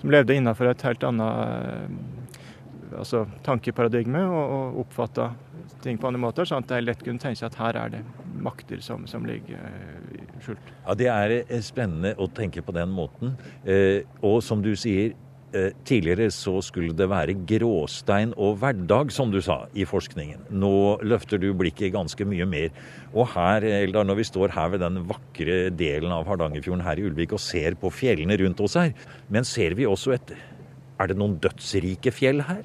som 0.00 0.12
levde 0.12 0.36
innenfor 0.36 0.68
et 0.68 0.84
helt 0.84 1.06
annet 1.08 1.88
altså, 2.98 3.24
tankeparadigme 3.46 4.22
og, 4.28 4.42
og 4.42 4.82
oppfatta 4.84 5.30
ting 5.82 5.98
på 5.98 6.10
andre 6.10 6.20
måter, 6.22 6.46
sånn 6.48 6.64
at 6.64 6.70
de 6.70 6.84
lett 6.84 7.02
kunne 7.02 7.22
tenke 7.22 7.40
seg 7.40 7.48
at 7.48 7.58
her 7.60 7.78
er 7.80 7.94
det 7.96 8.02
makter 8.42 8.82
som, 8.84 9.06
som 9.10 9.24
ligger 9.26 9.58
uh, 9.58 10.42
skjult. 10.42 10.72
Ja, 10.84 10.96
Det 10.98 11.08
er 11.10 11.36
eh, 11.40 11.60
spennende 11.64 12.14
å 12.20 12.28
tenke 12.30 12.62
på 12.64 12.74
den 12.76 12.92
måten. 12.94 13.36
Eh, 13.64 14.02
og 14.22 14.40
som 14.44 14.62
du 14.62 14.72
sier, 14.78 15.14
eh, 15.14 15.31
tidligere 15.84 16.30
så 16.32 16.56
skulle 16.64 16.94
det 16.96 17.08
være 17.10 17.36
gråstein 17.48 18.32
og 18.40 18.56
hverdag, 18.62 19.12
som 19.12 19.32
du 19.32 19.40
sa, 19.44 19.66
i 19.76 19.84
forskningen. 19.88 20.46
Nå 20.56 20.72
løfter 21.04 21.40
du 21.42 21.50
blikket 21.56 21.92
ganske 21.94 22.26
mye 22.28 22.46
mer. 22.48 22.70
Og 23.12 23.28
her, 23.34 23.66
Eldar, 23.82 24.06
når 24.08 24.22
vi 24.22 24.28
står 24.28 24.54
her 24.56 24.72
ved 24.72 24.84
den 24.84 25.02
vakre 25.10 25.58
delen 25.76 26.14
av 26.14 26.24
Hardangerfjorden 26.30 26.84
her 26.86 27.00
i 27.00 27.08
Ulvik 27.08 27.36
og 27.36 27.42
ser 27.44 27.76
på 27.80 27.92
fjellene 27.92 28.38
rundt 28.40 28.62
oss 28.64 28.78
her, 28.80 28.94
men 29.32 29.48
ser 29.48 29.76
vi 29.78 29.88
også 29.88 30.16
et 30.16 30.36
Er 31.02 31.08
det 31.08 31.16
noen 31.18 31.34
dødsrike 31.42 32.12
fjell 32.14 32.44
her? 32.46 32.62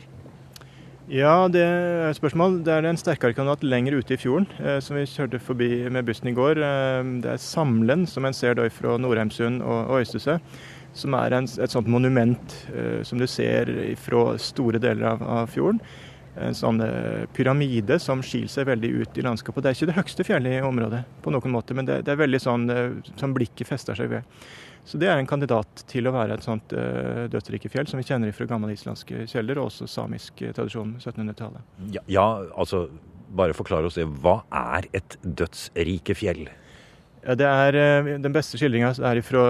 Ja, 1.08 1.48
det 1.48 1.62
er 1.64 2.10
et 2.10 2.18
spørsmål. 2.18 2.60
Det 2.66 2.74
er 2.74 2.86
en 2.86 3.00
sterkere 3.00 3.32
kandidat 3.34 3.64
lenger 3.64 3.96
ute 3.96 4.14
i 4.14 4.20
fjorden, 4.20 4.46
eh, 4.60 4.82
som 4.84 4.98
vi 4.98 5.06
kjørte 5.08 5.40
forbi 5.40 5.88
med 5.90 6.04
bussen 6.04 6.28
i 6.28 6.34
går. 6.36 6.60
Eh, 6.60 7.04
det 7.24 7.32
er 7.32 7.40
Samlen, 7.40 8.06
som 8.06 8.26
en 8.28 8.36
ser 8.36 8.54
da 8.60 8.68
fra 8.68 8.98
Nordheimsund 9.00 9.62
og, 9.62 9.88
og 9.88 10.02
Øystese. 10.02 10.36
Som 10.98 11.16
er 11.18 11.36
en, 11.38 11.46
et 11.46 11.74
sånt 11.74 11.90
monument 11.92 12.60
eh, 12.74 13.02
som 13.06 13.22
du 13.22 13.28
ser 13.30 13.70
fra 14.02 14.32
store 14.42 14.82
deler 14.82 15.12
av, 15.14 15.24
av 15.24 15.52
fjorden. 15.54 15.82
En 16.38 16.56
sånn 16.58 16.82
eh, 16.86 17.26
pyramide 17.34 17.98
som 18.02 18.22
skiller 18.26 18.52
seg 18.52 18.70
veldig 18.70 18.90
ut 19.02 19.18
i 19.18 19.26
landskapet. 19.26 19.64
Det 19.64 19.72
er 19.72 19.78
ikke 19.78 19.90
det 19.90 19.98
høyeste 19.98 20.26
fjellet 20.28 20.60
i 20.60 20.66
området, 20.66 21.04
på 21.26 21.34
noen 21.34 21.54
måte, 21.54 21.78
men 21.78 21.88
det, 21.90 22.04
det 22.06 22.14
er 22.14 22.22
veldig 22.22 22.42
sånn 22.44 22.70
eh, 22.74 22.98
som 23.18 23.34
blikket 23.38 23.70
fester 23.70 23.98
seg 23.98 24.12
ved. 24.14 24.40
Så 24.88 25.00
det 25.02 25.10
er 25.12 25.20
en 25.20 25.28
kandidat 25.28 25.82
til 25.90 26.08
å 26.08 26.14
være 26.16 26.38
et 26.38 26.46
sånt 26.46 26.72
uh, 26.72 27.26
dødsrikefjell 27.28 27.90
som 27.92 28.00
vi 28.00 28.06
kjenner 28.08 28.32
fra 28.32 28.46
gamle 28.48 28.72
islandske 28.72 29.26
kjeller, 29.28 29.60
og 29.60 29.68
også 29.68 29.84
samisk 29.92 30.40
tradisjon 30.56 30.94
1700-tallet. 31.02 31.66
Ja, 31.92 32.06
ja, 32.08 32.28
altså 32.56 32.86
bare 33.28 33.58
forklare 33.58 33.90
oss 33.90 33.98
det. 34.00 34.06
Hva 34.24 34.38
er 34.48 34.88
et 34.96 35.18
dødsrikefjell? 35.24 36.46
Ja, 37.26 37.36
det 37.36 37.48
er, 37.48 37.78
uh, 37.78 38.12
Den 38.24 38.36
beste 38.36 38.60
skildringa 38.60 38.94
er 39.10 39.22
fra 39.26 39.46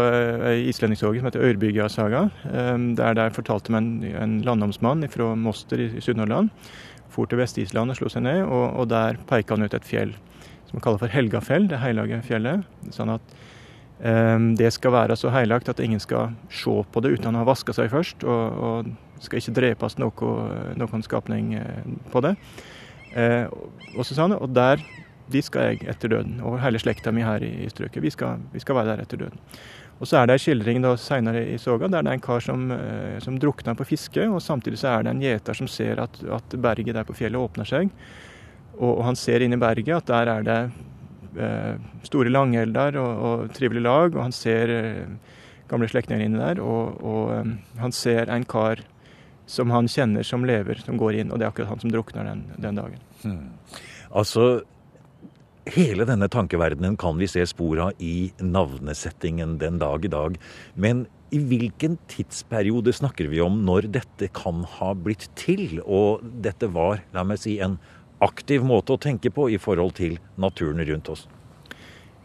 uh, 0.48 0.52
islendingssaga 0.70 1.20
som 1.20 1.30
heter 1.30 1.48
Øyrbygja-saga. 1.48 2.28
Det 2.44 2.98
der 3.02 3.18
der 3.20 3.36
fortalte 3.36 3.74
meg 3.76 3.84
en, 3.84 4.22
en 4.24 4.38
landomsmann 4.46 5.06
fra 5.12 5.34
Moster 5.36 5.82
i, 5.82 5.92
i 5.98 6.02
Sunnhordland. 6.02 6.50
For 7.14 7.26
til 7.26 7.40
Vest-Island 7.40 7.92
og 7.92 7.98
slo 8.00 8.10
seg 8.12 8.26
ned, 8.28 8.44
og, 8.46 8.66
og 8.78 8.90
der 8.92 9.18
peka 9.30 9.56
han 9.56 9.66
ut 9.66 9.74
et 9.74 9.88
fjell 9.88 10.16
som 10.68 10.78
han 10.78 10.84
kaller 10.84 11.02
for 11.02 11.12
Helgafjell, 11.12 11.70
det 11.72 11.80
hellige 11.80 12.20
fjellet. 12.28 12.66
sånn 12.92 13.14
at 13.14 13.36
um, 14.04 14.50
det 14.60 14.72
skal 14.76 14.94
være 14.96 15.16
så 15.16 15.32
heilagt 15.32 15.70
at 15.72 15.80
ingen 15.84 16.02
skal 16.04 16.36
se 16.52 16.74
på 16.92 17.04
det 17.04 17.16
uten 17.16 17.36
å 17.36 17.44
ha 17.44 17.48
vaska 17.48 17.76
seg 17.76 17.92
først, 17.94 18.26
og, 18.28 18.60
og 18.68 19.24
skal 19.24 19.42
ikke 19.42 19.56
drepes 19.62 19.98
noe, 19.98 20.34
noen 20.78 21.06
skapning 21.06 21.56
eh, 21.58 21.86
på 22.12 22.22
det. 22.22 22.36
Eh, 23.18 23.48
og 23.96 24.12
han, 24.20 24.36
og 24.36 24.52
der 24.54 24.84
de 25.32 25.42
skal 25.44 25.72
jeg 25.72 25.90
etter 25.92 26.14
døden, 26.14 26.40
og 26.46 26.60
hele 26.64 26.80
slekta 26.80 27.12
mi 27.12 27.26
her 27.26 27.44
i 27.44 27.68
strøket. 27.72 28.04
Vi 28.04 28.14
skal, 28.14 28.44
vi 28.54 28.64
skal 28.64 28.80
være 28.80 28.94
der 28.94 29.04
etter 29.04 29.24
døden. 29.26 29.42
Og 29.98 30.08
så 30.08 30.20
er 30.20 30.28
det 30.30 30.38
ei 30.38 30.42
skildring 30.44 30.84
da 30.84 30.92
seinere 31.02 31.42
i 31.50 31.58
soga 31.58 31.88
der 31.90 32.06
det 32.06 32.12
er 32.12 32.20
en 32.20 32.22
kar 32.22 32.44
som, 32.44 32.68
eh, 32.72 33.18
som 33.24 33.40
drukner 33.42 33.76
på 33.78 33.88
fiske, 33.90 34.28
og 34.30 34.44
samtidig 34.46 34.78
så 34.84 34.94
er 34.94 35.08
det 35.08 35.16
en 35.16 35.24
gjeter 35.26 35.58
som 35.58 35.68
ser 35.68 36.04
at, 36.04 36.20
at 36.22 36.60
berget 36.62 36.94
der 36.96 37.08
på 37.08 37.18
fjellet 37.18 37.42
åpner 37.42 37.66
seg. 37.66 37.90
Og, 38.78 38.92
og 39.00 39.04
han 39.08 39.18
ser 39.18 39.42
inn 39.42 39.58
i 39.58 39.60
berget 39.60 40.04
at 40.04 40.12
der 40.14 40.34
er 40.36 40.46
det 40.46 40.60
Eh, 41.38 41.76
store 42.08 42.32
langelder 42.34 42.96
og, 42.98 43.24
og 43.28 43.50
trivelig 43.54 43.84
lag, 43.86 44.16
og 44.16 44.24
han 44.24 44.34
ser 44.34 44.72
eh, 44.74 45.34
gamle 45.70 45.90
slektninger 45.92 46.24
inni 46.26 46.40
der. 46.40 46.62
Og, 46.64 46.98
og 47.06 47.34
eh, 47.36 47.52
han 47.82 47.94
ser 47.94 48.32
en 48.34 48.46
kar 48.48 48.82
som 49.48 49.72
han 49.72 49.90
kjenner 49.92 50.26
som 50.28 50.46
lever, 50.48 50.82
som 50.84 50.98
går 51.00 51.22
inn, 51.22 51.32
og 51.32 51.40
det 51.40 51.48
er 51.48 51.54
akkurat 51.54 51.76
han 51.76 51.84
som 51.84 51.94
drukner 51.94 52.28
den, 52.28 52.42
den 52.58 52.80
dagen. 52.80 53.04
Hmm. 53.22 53.78
Altså, 54.10 54.48
Hele 55.68 56.06
denne 56.08 56.30
tankeverdenen 56.32 56.96
kan 56.96 57.18
vi 57.20 57.28
se 57.28 57.42
spor 57.50 57.80
av 57.84 58.04
i 58.04 58.32
navnesettingen 58.40 59.58
den 59.60 59.80
dag 59.82 60.06
i 60.06 60.12
dag. 60.12 60.38
Men 60.76 61.06
i 61.36 61.42
hvilken 61.44 61.98
tidsperiode 62.08 62.94
snakker 62.96 63.28
vi 63.28 63.42
om 63.44 63.58
når 63.68 63.90
dette 63.98 64.30
kan 64.32 64.64
ha 64.78 64.94
blitt 64.96 65.26
til? 65.36 65.82
Og 65.84 66.24
dette 66.46 66.70
var, 66.72 67.02
la 67.12 67.26
meg 67.28 67.42
si, 67.44 67.58
en 67.60 67.76
aktiv 68.24 68.64
måte 68.64 68.96
å 68.96 69.02
tenke 69.02 69.34
på 69.34 69.50
i 69.52 69.60
forhold 69.60 69.98
til 70.00 70.16
naturen 70.40 70.86
rundt 70.88 71.12
oss? 71.12 71.28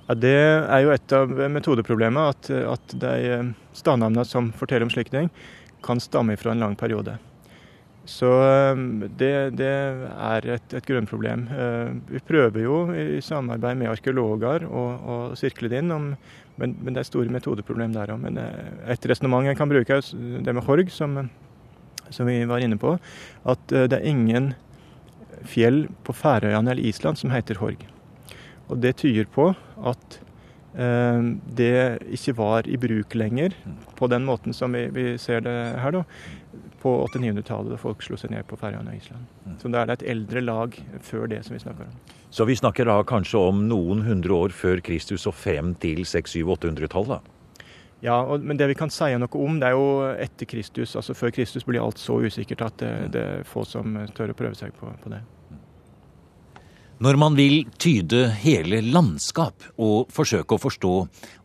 Ja, 0.07 0.15
Det 0.15 0.37
er 0.37 0.85
jo 0.85 0.95
et 0.95 1.17
av 1.19 1.35
metodeproblemene, 1.57 2.29
at, 2.31 2.51
at 2.51 2.95
de 2.95 3.13
eh, 3.27 3.53
stadnavnene 3.75 4.27
som 4.29 4.53
forteller 4.55 4.87
om 4.87 4.95
slike 4.95 5.15
ting, 5.15 5.31
kan 5.83 5.99
stamme 5.99 6.39
fra 6.39 6.55
en 6.55 6.63
lang 6.63 6.79
periode. 6.79 7.19
Så 8.09 8.29
eh, 8.43 8.81
det, 9.19 9.33
det 9.59 9.71
er 9.71 10.49
et, 10.57 10.75
et 10.75 10.89
grunnproblem. 10.89 11.45
Eh, 11.55 11.93
vi 12.11 12.23
prøver 12.27 12.65
jo 12.65 12.79
i 12.95 13.21
samarbeid 13.23 13.79
med 13.79 13.93
arkeologer 13.93 14.67
å, 14.67 14.83
å 14.83 15.19
sirkle 15.39 15.71
det 15.71 15.85
inn, 15.85 15.95
om, 15.95 16.11
men, 16.59 16.75
men, 16.81 16.93
det 16.93 17.05
er 17.05 17.11
store 17.11 17.33
metodeproblem 17.33 17.95
der 17.95 18.15
òg. 18.15 18.25
Men 18.25 18.43
et 18.43 19.09
resonnement 19.09 19.47
en 19.47 19.59
kan 19.59 19.71
bruke, 19.71 20.01
er 20.03 20.43
det 20.43 20.57
med 20.57 20.67
Horg, 20.67 20.91
som, 20.93 21.17
som 22.11 22.29
vi 22.29 22.43
var 22.51 22.65
inne 22.65 22.81
på. 22.81 22.97
At 23.49 23.65
det 23.71 23.97
er 23.97 24.11
ingen 24.11 24.53
fjell 25.49 25.87
på 26.07 26.15
Færøyene 26.15 26.75
eller 26.75 26.91
Island 26.91 27.19
som 27.21 27.33
heter 27.35 27.61
Horg. 27.63 27.87
Og 28.73 28.81
Det 28.81 28.97
tyder 29.03 29.29
på 29.29 29.51
at 29.53 30.19
eh, 30.19 30.29
det 30.73 31.73
ikke 32.17 32.33
var 32.39 32.65
i 32.65 32.79
bruk 32.81 33.13
lenger 33.19 33.53
på 33.99 34.07
den 34.09 34.25
måten 34.25 34.55
som 34.57 34.73
vi, 34.73 34.87
vi 34.95 35.19
ser 35.21 35.43
det 35.45 35.53
her, 35.83 35.93
da, 35.93 36.05
på 36.83 36.95
800-900-tallet 37.07 37.75
da 37.75 37.79
folk 37.81 38.03
slo 38.03 38.17
seg 38.19 38.33
ned 38.33 38.47
på 38.49 38.57
Færøyene 38.59 38.95
og 38.95 38.97
Island. 38.99 39.29
Mm. 39.45 39.59
Så 39.61 39.71
da 39.73 39.83
er 39.83 39.91
det 39.91 39.99
et 40.01 40.09
eldre 40.15 40.43
lag 40.45 40.79
før 41.05 41.29
det 41.31 41.43
som 41.47 41.55
vi 41.57 41.61
snakker 41.63 41.91
om. 41.91 42.01
Så 42.33 42.47
vi 42.49 42.57
snakker 42.57 42.89
da 42.89 42.97
kanskje 43.07 43.45
om 43.51 43.67
noen 43.69 44.03
hundre 44.07 44.35
år 44.35 44.57
før 44.57 44.81
Kristus 44.85 45.29
og 45.29 45.37
frem 45.37 45.75
til 45.83 46.03
600-800-tallet? 46.09 47.29
Ja, 48.03 48.17
og, 48.25 48.43
men 48.43 48.59
det 48.59 48.67
vi 48.73 48.79
kan 48.79 48.91
si 48.91 49.13
noe 49.15 49.45
om, 49.45 49.61
det 49.63 49.69
er 49.69 49.77
jo 49.77 50.09
etter 50.11 50.49
Kristus. 50.51 50.97
altså 50.99 51.15
Før 51.15 51.31
Kristus 51.37 51.69
blir 51.69 51.85
alt 51.85 52.03
så 52.03 52.19
usikkert 52.25 52.65
at 52.67 52.81
det, 52.83 52.95
det 53.15 53.23
er 53.37 53.47
få 53.47 53.63
som 53.69 53.95
tør 54.17 54.33
å 54.35 54.39
prøve 54.39 54.59
seg 54.59 54.75
på, 54.81 54.91
på 55.05 55.13
det. 55.13 55.23
Når 57.03 57.17
man 57.19 57.35
vil 57.35 57.65
tyde 57.83 58.29
hele 58.45 58.79
landskap 58.95 59.65
og 59.75 60.13
forsøke 60.15 60.55
å 60.55 60.63
forstå 60.63 60.91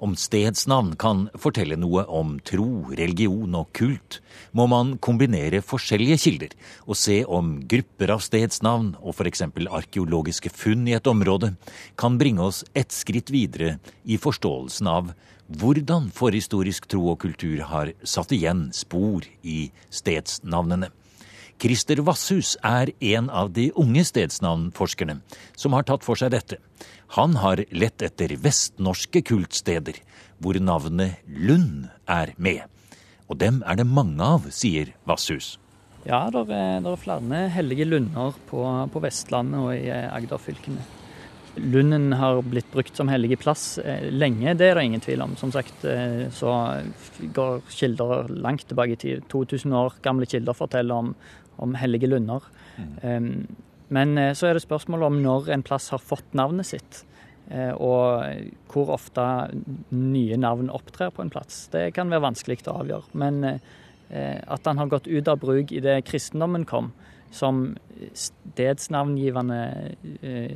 om 0.05 0.11
stedsnavn 0.13 0.91
kan 1.01 1.23
fortelle 1.33 1.73
noe 1.81 2.03
om 2.13 2.35
tro, 2.45 2.91
religion 2.91 3.55
og 3.57 3.71
kult, 3.73 4.19
må 4.53 4.67
man 4.69 4.91
kombinere 5.01 5.63
forskjellige 5.65 6.19
kilder 6.21 6.53
og 6.85 6.99
se 7.01 7.23
om 7.25 7.55
grupper 7.73 8.13
av 8.13 8.21
stedsnavn 8.21 8.91
og 8.99 9.15
f.eks. 9.15 9.47
arkeologiske 9.79 10.53
funn 10.53 10.85
i 10.91 10.93
et 10.99 11.09
område 11.09 11.55
kan 11.97 12.21
bringe 12.21 12.45
oss 12.51 12.61
et 12.77 12.93
skritt 12.93 13.33
videre 13.33 13.79
i 14.05 14.21
forståelsen 14.21 14.93
av 14.93 15.09
hvordan 15.57 16.11
forhistorisk 16.13 16.85
tro 16.93 17.07
og 17.15 17.23
kultur 17.25 17.65
har 17.73 17.95
satt 18.05 18.37
igjen 18.37 18.67
spor 18.77 19.25
i 19.41 19.71
stedsnavnene. 19.89 20.93
Christer 21.57 22.03
Vasshus 22.05 22.53
er 22.61 22.91
en 23.01 23.31
av 23.33 23.49
de 23.55 23.71
unge 23.81 24.03
stedsnavnforskerne 24.05 25.15
som 25.57 25.73
har 25.73 25.87
tatt 25.89 26.03
for 26.05 26.19
seg 26.19 26.29
dette. 26.35 26.59
Han 27.17 27.39
har 27.41 27.63
lett 27.73 28.03
etter 28.05 28.35
vestnorske 28.43 29.23
kultsteder, 29.25 29.97
hvor 30.37 30.59
navnet 30.61 31.23
Lund 31.25 31.87
er 32.05 32.35
med. 32.37 32.67
Og 33.25 33.39
dem 33.41 33.63
er 33.65 33.79
det 33.79 33.87
mange 33.89 34.21
av, 34.21 34.45
sier 34.53 34.93
Vasshus. 35.09 35.55
Ja, 36.05 36.27
det 36.31 36.45
er, 36.45 36.85
er, 36.85 37.01
flere 37.01 37.41
hellige 37.51 37.89
lunder 37.89 38.37
på, 38.51 38.61
på 38.93 39.01
Vestlandet 39.03 39.59
og 39.59 39.73
i 39.73 39.89
Agderfylkene. 39.89 40.85
Lunden 41.57 42.11
har 42.13 42.37
blitt 42.45 42.69
brukt 42.71 42.95
som 42.95 43.09
hellig 43.09 43.39
plass 43.41 43.79
eh, 43.81 44.05
lenge, 44.13 44.53
det 44.59 44.69
er 44.69 44.77
det 44.77 44.85
ingen 44.85 45.01
tvil 45.01 45.23
om. 45.25 45.33
Som 45.41 45.51
sagt 45.51 45.85
eh, 45.89 46.27
så 46.33 46.53
går 47.33 47.63
kilder 47.73 48.29
langt 48.29 48.67
tilbake 48.69 48.93
i 48.93 49.01
tid. 49.01 49.25
2000 49.31 49.73
år 49.73 49.97
gamle 50.05 50.29
kilder 50.29 50.57
forteller 50.57 51.01
om, 51.01 51.15
om 51.63 51.75
hellige 51.79 52.09
lunder. 52.09 52.45
Mm. 52.77 53.45
Men 53.93 54.17
eh, 54.17 54.33
så 54.37 54.49
er 54.49 54.57
det 54.57 54.65
spørsmålet 54.65 55.09
om 55.11 55.19
når 55.23 55.51
en 55.55 55.65
plass 55.65 55.89
har 55.93 56.03
fått 56.03 56.37
navnet 56.37 56.69
sitt. 56.73 57.03
Og 57.79 58.67
hvor 58.67 58.89
ofte 58.91 59.23
nye 59.95 60.35
navn 60.35 60.67
opptrer 60.67 61.13
på 61.15 61.23
en 61.23 61.29
plass. 61.31 61.69
Det 61.71 61.93
kan 61.95 62.09
være 62.11 62.25
vanskelig 62.25 62.65
å 62.67 62.73
avgjøre. 62.81 63.15
Men 63.15 63.37
at 64.11 64.65
den 64.67 64.81
har 64.81 64.89
gått 64.91 65.07
ut 65.07 65.31
av 65.31 65.39
bruk 65.39 65.71
idet 65.71 66.01
kristendommen 66.09 66.65
kom, 66.67 66.89
som 67.31 67.77
stedsnavngivende 68.13 69.59
eh, 70.21 70.51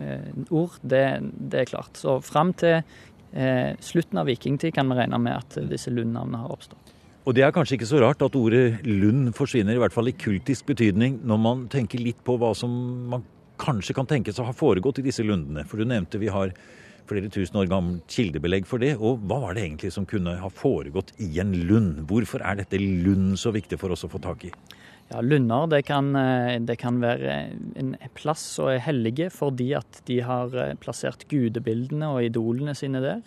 eh, 0.00 0.28
ord, 0.50 0.78
det, 0.80 1.20
det, 1.22 1.60
er 1.60 1.70
klart. 1.70 1.96
Så 1.96 2.18
fram 2.24 2.52
til 2.58 2.80
eh, 3.32 3.74
slutten 3.84 4.20
av 4.20 4.28
vikingtid 4.28 4.74
kan 4.74 4.90
vi 4.90 4.98
regne 4.98 5.20
med 5.22 5.38
at 5.38 5.58
disse 5.70 5.92
lundnavnene 5.94 6.44
har 6.44 6.54
oppstått. 6.54 6.87
Og 7.28 7.34
det 7.36 7.42
er 7.44 7.52
kanskje 7.52 7.76
ikke 7.76 7.90
så 7.90 7.98
rart 8.00 8.22
at 8.24 8.36
ordet 8.40 8.78
lund 8.88 9.34
forsvinner, 9.36 9.76
i 9.76 9.80
hvert 9.82 9.92
fall 9.92 10.08
i 10.08 10.16
kultisk 10.16 10.70
betydning, 10.70 11.18
når 11.28 11.40
man 11.44 11.66
tenker 11.68 12.00
litt 12.00 12.22
på 12.24 12.38
hva 12.40 12.54
som 12.56 12.72
man 13.12 13.26
kanskje 13.60 13.92
kan 13.98 14.08
tenkes 14.08 14.38
å 14.40 14.46
ha 14.48 14.54
foregått 14.56 15.02
i 15.02 15.04
disse 15.04 15.26
lundene. 15.26 15.66
For 15.68 15.76
du 15.76 15.84
nevnte 15.90 16.20
vi 16.22 16.30
har 16.32 16.54
flere 17.08 17.28
tusen 17.32 17.58
år 17.60 17.68
gammelt 17.68 18.08
kildebelegg 18.16 18.64
for 18.70 18.80
det. 18.80 18.94
Og 18.96 19.20
hva 19.28 19.42
var 19.44 19.58
det 19.58 19.66
egentlig 19.66 19.92
som 19.92 20.08
kunne 20.08 20.38
ha 20.40 20.48
foregått 20.48 21.12
i 21.20 21.28
en 21.42 21.52
lund? 21.68 22.06
Hvorfor 22.08 22.40
er 22.48 22.62
dette 22.62 22.80
lund 22.80 23.36
så 23.40 23.52
viktig 23.52 23.76
for 23.80 23.92
oss 23.92 24.06
å 24.08 24.12
få 24.12 24.22
tak 24.24 24.48
i? 24.48 24.52
Ja, 25.08 25.20
Lunder 25.24 25.68
det 25.68 25.82
kan, 25.88 26.14
eh, 26.16 26.56
det 26.60 26.78
kan 26.80 26.96
være 27.00 27.36
en 27.76 27.94
plass 28.16 28.58
og 28.60 28.74
er 28.74 28.82
hellige 28.84 29.28
fordi 29.32 29.74
at 29.76 30.02
de 30.08 30.20
har 30.24 30.52
eh, 30.56 30.74
plassert 30.80 31.28
gudebildene 31.28 32.08
og 32.08 32.24
idolene 32.24 32.76
sine 32.76 33.04
der. 33.04 33.20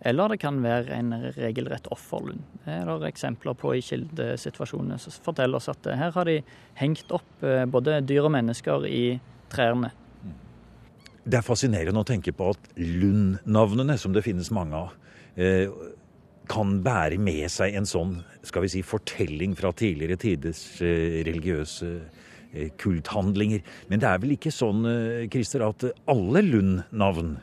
Eller 0.00 0.32
det 0.32 0.40
kan 0.40 0.62
være 0.64 0.96
en 0.96 1.12
regelrett 1.36 1.90
offerlund. 1.92 2.40
Det 2.64 2.72
er 2.72 2.88
det 2.88 3.10
eksempler 3.10 3.56
på 3.58 3.74
i 3.76 3.82
kildesituasjonene 3.84 4.96
som 5.02 5.16
forteller 5.26 5.60
oss 5.60 5.68
at 5.72 5.90
eh, 5.90 5.98
her 6.00 6.14
har 6.16 6.28
de 6.28 6.40
hengt 6.80 7.12
opp 7.12 7.44
både 7.72 8.00
dyr 8.08 8.28
og 8.28 8.32
mennesker 8.32 8.86
i 8.88 9.04
trærne. 9.52 9.90
Det 11.20 11.36
er 11.36 11.44
fascinerende 11.44 12.00
å 12.00 12.06
tenke 12.08 12.32
på 12.32 12.48
at 12.54 12.70
Lund-navnene, 12.80 13.96
som 14.00 14.14
det 14.14 14.24
finnes 14.24 14.50
mange 14.54 14.78
av, 14.78 14.94
eh, 15.36 15.68
kan 16.48 16.80
bære 16.82 17.18
med 17.20 17.50
seg 17.50 17.76
en 17.76 17.86
sånn 17.86 18.24
skal 18.42 18.62
vi 18.64 18.68
si, 18.72 18.82
fortelling 18.82 19.54
fra 19.54 19.70
tidligere 19.72 20.16
tiders 20.16 20.80
eh, 20.80 21.20
religiøse 21.26 21.90
eh, 22.54 22.70
kulthandlinger. 22.80 23.60
Men 23.88 24.00
det 24.00 24.08
er 24.08 24.18
vel 24.18 24.34
ikke 24.34 24.50
sånn 24.50 24.82
Christer, 25.30 25.66
at 25.68 25.84
alle 26.08 26.42
Lund-navn 26.42 27.36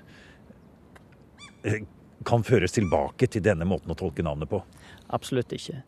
kan 2.27 2.43
føres 2.43 2.75
tilbake 2.75 3.29
til 3.31 3.43
denne 3.45 3.67
måten 3.67 3.93
å 3.93 3.97
tolke 3.97 4.25
navnet 4.25 4.51
på? 4.51 4.59
Absolutt 5.15 5.53
ikke. 5.55 5.81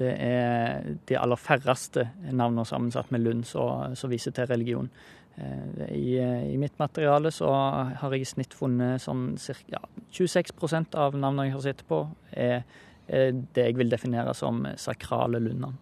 Det 0.00 0.12
er 0.24 0.86
de 1.08 1.18
aller 1.20 1.40
færreste 1.40 2.06
navnene 2.30 2.64
sammensatt 2.66 3.10
med 3.12 3.26
Lund 3.26 3.44
som 3.46 4.12
viser 4.12 4.32
til 4.34 4.48
religion. 4.48 4.88
Eh, 5.36 5.88
I, 5.92 6.06
I, 6.52 6.56
mitt 6.60 6.78
materiale 6.80 7.32
så 7.32 7.50
har 7.52 8.14
jeg 8.14 8.24
i 8.24 8.30
snitt 8.32 8.56
funnet 8.56 9.02
sånn 9.04 9.34
ca. 9.36 9.82
26% 10.12 10.96
av 10.98 11.16
navnene 11.16 11.48
jeg 11.48 11.56
har 11.56 11.66
sett 11.66 11.84
på, 11.88 12.04
er, 12.32 12.64
er, 13.06 13.36
det 13.54 13.68
jeg 13.70 13.78
vil 13.80 13.92
definere 13.92 14.34
som 14.36 14.64
sakrale 14.80 15.40
lunder. 15.42 15.76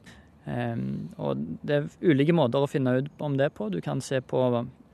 Um, 0.51 1.11
og 1.21 1.43
det 1.63 1.77
er 1.77 1.89
ulike 2.03 2.35
måter 2.35 2.65
å 2.65 2.71
finne 2.71 2.97
ut 2.99 3.23
om 3.23 3.37
det 3.39 3.51
på. 3.55 3.69
Du 3.71 3.79
kan 3.85 4.01
se 4.03 4.23
på 4.25 4.41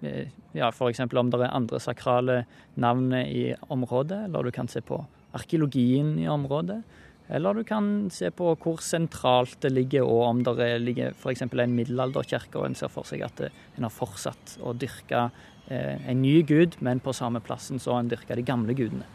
ja, 0.01 0.69
f.eks. 0.69 1.01
om 1.07 1.31
det 1.33 1.41
er 1.41 1.55
andre 1.57 1.81
sakrale 1.81 2.45
navn 2.77 3.13
i 3.17 3.55
området, 3.73 4.27
eller 4.27 4.47
du 4.47 4.53
kan 4.55 4.69
se 4.69 4.83
på 4.85 5.01
arkeologien 5.37 6.19
i 6.21 6.29
området. 6.29 6.83
Eller 7.29 7.59
du 7.59 7.65
kan 7.67 8.07
se 8.15 8.31
på 8.31 8.53
hvor 8.63 8.83
sentralt 8.85 9.59
det 9.65 9.73
ligger, 9.75 10.07
og 10.07 10.23
om 10.29 10.45
det 10.47 10.69
ligger 10.83 11.15
f.eks. 11.17 11.43
en 11.43 11.75
middelalderkirke, 11.75 12.61
og 12.61 12.69
en 12.69 12.79
ser 12.79 12.93
for 12.93 13.09
seg 13.09 13.25
at 13.27 13.49
en 13.49 13.87
har 13.89 13.93
fortsatt 13.93 14.59
å 14.63 14.77
dyrke 14.79 15.27
eh, 15.69 16.07
en 16.07 16.23
ny 16.23 16.39
gud, 16.47 16.79
men 16.79 17.03
på 17.03 17.15
samme 17.17 17.43
plassen 17.43 17.83
så 17.83 17.99
en 17.99 18.11
dyrka 18.13 18.39
de 18.39 18.47
gamle 18.47 18.77
gudene. 18.79 19.09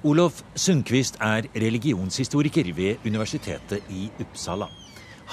Olof 0.00 0.40
Sundquist 0.56 1.18
er 1.20 1.44
religionshistoriker 1.52 2.70
ved 2.72 3.04
Universitetet 3.04 3.84
i 3.92 4.06
Uppsala. 4.22 4.70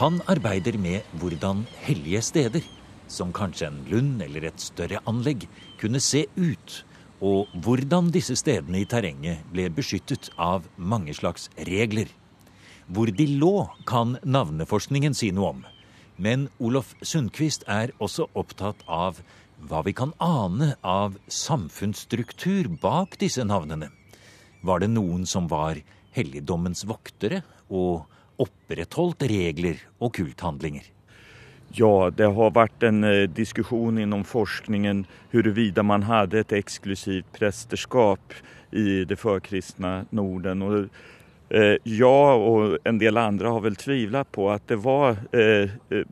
Han 0.02 0.20
arbeider 0.28 0.76
med 0.78 1.08
hvordan 1.22 1.64
hellige 1.86 2.20
steder, 2.22 2.66
som 3.08 3.34
kanskje 3.34 3.70
en 3.70 3.82
lund 3.90 4.22
eller 4.22 4.48
et 4.50 4.62
større 4.62 5.02
anlegg, 5.10 5.48
kunne 5.80 6.02
se 6.04 6.26
ut 6.36 6.84
og 7.24 7.50
hvordan 7.64 8.12
disse 8.14 8.36
stedene 8.38 8.84
i 8.84 8.90
terrenget 8.90 9.46
ble 9.54 9.68
beskyttet 9.74 10.30
av 10.38 10.68
mange 10.78 11.16
slags 11.18 11.50
regler. 11.58 12.10
Hvor 12.88 13.10
de 13.12 13.26
lå, 13.40 13.68
kan 13.90 14.16
navneforskningen 14.24 15.18
si 15.18 15.32
noe 15.36 15.50
om. 15.56 15.66
Men 16.18 16.48
Olof 16.64 16.94
Sundquist 17.02 17.66
er 17.68 17.92
også 18.00 18.30
opptatt 18.38 18.84
av 18.88 19.20
hva 19.68 19.82
vi 19.86 19.94
kan 19.98 20.14
ane 20.22 20.76
av 20.86 21.18
samfunnsstruktur 21.28 22.70
bak 22.82 23.18
disse 23.22 23.44
navnene. 23.46 23.90
Var 24.62 24.82
det 24.82 24.92
noen 24.94 25.26
som 25.30 25.50
var 25.50 25.82
helligdommens 26.16 26.86
voktere 26.90 27.42
og 27.70 28.06
opprettholdt 28.42 29.26
regler 29.30 29.82
og 30.00 30.14
kulthandlinger? 30.18 30.97
Ja, 31.76 32.10
det 32.16 32.30
har 32.32 32.54
vært 32.56 32.84
en 32.88 33.04
eh, 33.04 33.26
diskusjon 33.28 34.00
inom 34.00 34.24
forskningen 34.28 35.04
huruvida 35.34 35.84
man 35.84 36.06
hadde 36.08 36.40
et 36.40 36.54
eksklusivt 36.56 37.28
prästerskap 37.36 38.38
i 38.72 39.04
det 39.08 39.18
førkristne 39.20 40.06
Norden. 40.16 40.62
Og, 40.64 40.88
eh, 41.50 41.76
jag 41.84 42.40
och 42.40 42.78
en 42.84 42.98
del 42.98 43.18
andre 43.18 43.48
har 43.48 43.62
vel 43.62 43.76
tvilt 43.76 44.32
på 44.32 44.48
at 44.52 44.64
det 44.68 44.80
var 44.80 45.18
eh, 45.34 45.70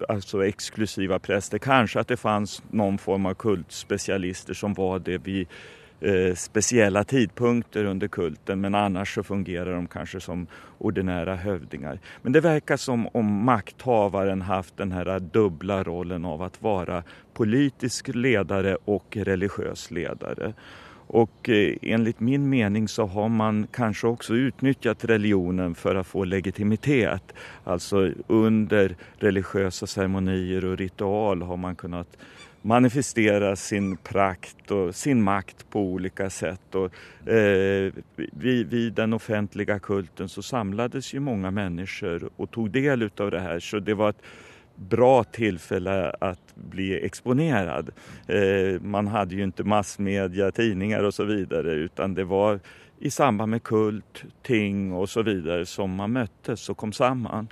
altså 0.10 0.44
eksklusive 0.44 1.20
präster. 1.20 1.58
Kanskje 1.58 2.04
at 2.04 2.12
det 2.12 2.20
fanns 2.20 2.62
noen 2.72 2.98
form 2.98 3.26
av 3.26 3.40
kultspecialister 3.40 4.54
som 4.54 4.74
var 4.74 5.00
det 5.00 5.24
vi 5.24 5.46
Eh, 6.02 6.36
spesielle 6.36 7.04
tidpunkter 7.04 7.86
under 7.86 8.08
kulten 8.08 8.62
men 8.62 8.76
annars 8.76 9.16
så 9.16 9.24
fungerer 9.24 9.74
de 9.74 9.88
kanskje 9.88 10.20
som 10.20 10.48
ordinære 10.78 11.36
hövdingar. 11.36 12.00
Men 12.22 12.34
det 12.34 12.42
verkar 12.42 12.78
som 12.78 13.08
om 13.14 13.44
makthavaren 13.46 14.42
haft 14.42 14.78
den 14.78 14.92
här 14.92 15.20
dubbla 15.20 15.84
rollen 15.84 16.26
av 16.26 16.42
å 16.42 16.50
være 16.60 17.04
politisk 17.34 18.12
ledare 18.14 18.76
og 18.86 19.04
religiøs 19.16 19.92
ledare. 19.92 20.54
Og 21.08 21.50
eh, 21.50 21.78
enligt 21.82 22.20
min 22.20 22.50
mening 22.50 22.88
så 22.88 23.06
har 23.06 23.30
man 23.30 23.68
kanskje 23.72 24.08
også 24.08 24.36
utnyttjat 24.50 25.06
religionen 25.06 25.76
for 25.76 25.96
å 25.96 26.04
få 26.04 26.26
legitimitet. 26.26 27.34
Altså 27.64 28.10
under 28.28 28.98
religiøse 29.24 29.88
ceremonier 29.88 30.66
og 30.66 30.80
ritual 30.82 31.46
har 31.48 31.58
man 31.58 31.76
kunnat 31.76 32.18
manifestera 32.66 33.56
sin 33.56 33.94
prakt 33.98 34.72
og 34.74 34.96
sin 34.96 35.22
makt 35.24 35.66
på 35.70 35.80
olika 35.80 36.30
sätt. 36.30 36.76
Och, 36.76 36.94
eh, 37.30 37.94
vid, 38.16 38.94
den 38.94 39.14
offentliga 39.14 39.80
kulten 39.80 40.30
så 40.30 40.42
samlades 40.42 41.14
ju 41.14 41.20
många 41.20 41.52
människor 41.52 42.30
og 42.38 42.52
tog 42.52 42.72
del 42.72 43.10
av 43.20 43.32
det 43.32 43.40
her. 43.40 43.60
Så 43.60 43.80
det 43.80 43.94
var 43.94 44.10
et 44.10 44.22
bra 44.76 45.24
tillfälle 45.24 46.12
att 46.20 46.56
bli 46.56 47.06
exponerad. 47.06 47.90
Eh, 48.28 48.82
man 48.82 49.08
hadde 49.08 49.36
jo 49.36 49.48
ikke 49.48 49.64
massmedia, 49.64 50.52
tidningar 50.52 51.06
og 51.06 51.14
så 51.14 51.24
vidare 51.24 51.86
utan 51.86 52.14
det 52.14 52.26
var 52.28 52.60
i 53.00 53.10
samband 53.10 53.52
med 53.52 53.64
kult, 53.64 54.24
ting 54.44 54.94
og 54.94 55.10
så 55.10 55.22
vidare 55.22 55.66
som 55.66 55.96
man 55.96 56.12
møttes 56.12 56.70
og 56.70 56.78
kom 56.78 56.94
sammen. 56.94 57.52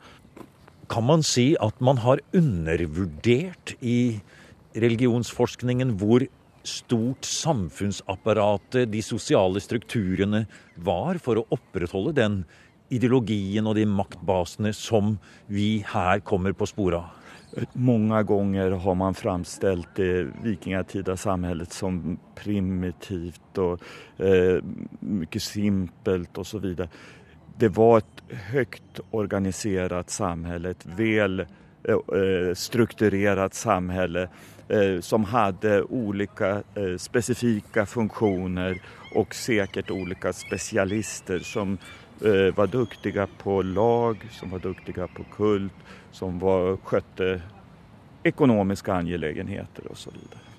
Kan 0.90 1.06
man 1.06 1.24
si 1.24 1.56
at 1.62 1.82
man 1.82 1.98
har 1.98 2.20
undervurdert 2.34 3.76
i 3.82 4.22
religionsforskningen 4.74 5.96
hvor 6.02 6.26
stort 6.64 7.26
samfunnsapparatet, 7.28 8.92
de 8.92 9.02
sosiale 9.04 9.62
strukturene, 9.64 10.46
var 10.76 11.20
for 11.24 11.42
å 11.42 11.48
opprettholde 11.54 12.16
den 12.22 12.44
ideologien 12.94 13.68
og 13.68 13.78
de 13.78 13.86
maktbasene 13.90 14.74
som 14.76 15.18
vi 15.52 15.84
her 15.94 16.24
kommer 16.26 16.56
på 16.56 16.68
sporet 16.70 17.02
av? 17.02 17.20
Mange 17.78 18.18
ganger 18.26 18.74
har 18.82 18.96
man 18.98 19.14
framstilt 19.14 19.92
det 20.00 20.32
vikingatida 20.42 21.14
samfunnet 21.20 21.74
som 21.74 22.00
primitivt 22.34 23.60
og 23.62 23.84
eh, 24.18 24.58
mye 25.06 25.42
simpelt 25.42 26.40
osv. 26.42 26.66
Det 27.62 27.70
var 27.78 28.02
et 28.02 28.24
høyt 28.50 29.04
organisert 29.14 29.94
et 30.74 30.88
vel 30.98 31.46
eh, 31.46 32.50
strukturert 32.58 33.54
samhälle 33.54 34.26
Eh, 34.26 34.53
som 35.04 35.26
hadde 35.28 35.82
ulike 35.92 36.64
spesifikke 36.98 37.84
funksjoner 37.86 38.78
og 39.20 39.36
sikkert 39.36 39.92
ulike 39.94 40.34
spesialister 40.36 41.44
som 41.46 41.76
eh, 42.22 42.50
var 42.56 42.68
duktiga 42.72 43.28
på 43.28 43.62
lag, 43.62 44.24
som 44.32 44.54
var 44.54 44.64
duktiga 44.64 45.08
på 45.08 45.26
kult, 45.36 45.86
som 46.12 46.40
var, 46.42 46.78
skjøtte 46.88 47.36
ekonomiske 48.24 48.94
angelegenheter 48.94 49.90
vidare. 49.90 50.50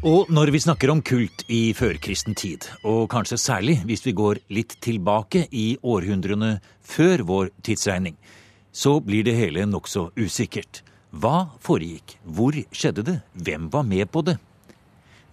Og 0.00 0.30
når 0.32 0.48
vi 0.48 0.62
snakker 0.64 0.90
om 0.90 1.02
kult 1.04 1.44
i 1.52 1.74
førkristen 1.76 2.34
tid, 2.34 2.64
og 2.88 3.10
kanskje 3.12 3.36
særlig 3.36 3.82
hvis 3.84 4.06
vi 4.06 4.16
går 4.16 4.40
litt 4.48 4.78
tilbake 4.80 5.44
i 5.52 5.74
århundrene 5.82 6.54
før 6.80 7.26
vår 7.28 7.50
tidsregning, 7.62 8.16
så 8.72 9.00
blir 9.04 9.26
det 9.26 9.36
hele 9.36 9.66
nokså 9.68 10.08
usikkert. 10.16 10.80
Hva 11.10 11.50
foregikk? 11.58 12.18
Hvor 12.22 12.54
skjedde 12.70 13.02
det? 13.02 13.16
Hvem 13.34 13.66
var 13.72 13.82
med 13.82 14.06
på 14.14 14.22
det? 14.22 14.36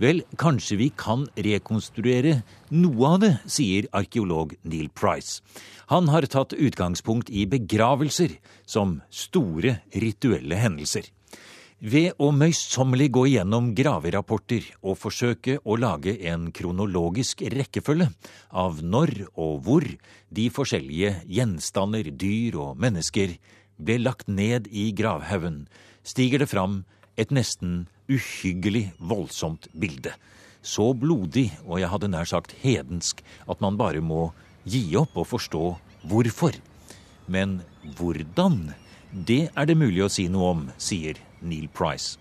Vel, 0.02 0.22
kanskje 0.38 0.78
vi 0.78 0.88
kan 0.94 1.26
rekonstruere 1.34 2.40
noe 2.74 3.12
av 3.16 3.20
det, 3.22 3.32
sier 3.50 3.88
arkeolog 3.98 4.54
Neil 4.62 4.90
Price. 4.94 5.42
Han 5.90 6.10
har 6.14 6.26
tatt 6.30 6.54
utgangspunkt 6.54 7.30
i 7.30 7.48
begravelser 7.50 8.36
som 8.66 9.00
store 9.10 9.80
rituelle 9.94 10.58
hendelser. 10.62 11.10
Ved 11.78 12.18
å 12.18 12.32
møysommelig 12.34 13.12
gå 13.14 13.24
igjennom 13.30 13.70
graverapporter 13.78 14.66
og 14.82 14.98
forsøke 14.98 15.60
å 15.62 15.78
lage 15.78 16.16
en 16.30 16.50
kronologisk 16.50 17.44
rekkefølge 17.54 18.10
av 18.50 18.82
når 18.82 19.28
og 19.36 19.62
hvor 19.66 19.86
de 20.34 20.48
forskjellige 20.54 21.20
gjenstander, 21.30 22.10
dyr 22.10 22.58
og 22.66 22.82
mennesker 22.82 23.38
ble 23.78 23.98
lagt 24.02 24.28
ned 24.28 24.68
i 24.72 24.92
gravhaugen, 24.96 25.66
stiger 26.04 26.44
det 26.44 26.50
fram 26.52 26.84
et 27.18 27.34
nesten 27.34 27.88
uhyggelig 28.10 28.92
voldsomt 29.00 29.68
bilde. 29.74 30.14
Så 30.62 30.92
blodig, 30.98 31.52
og 31.66 31.80
jeg 31.82 31.92
hadde 31.92 32.12
nær 32.12 32.28
sagt 32.28 32.56
hedensk, 32.62 33.22
at 33.48 33.62
man 33.64 33.78
bare 33.80 34.02
må 34.02 34.32
gi 34.68 34.84
opp 35.00 35.16
og 35.16 35.30
forstå 35.32 35.64
hvorfor. 36.10 36.58
Men 37.28 37.62
hvordan? 37.98 38.74
Det 39.12 39.48
er 39.56 39.68
det 39.68 39.78
mulig 39.80 40.04
å 40.04 40.12
si 40.12 40.28
noe 40.32 40.54
om, 40.54 40.64
sier 40.78 41.20
Neil 41.42 41.70
Price. 41.72 42.18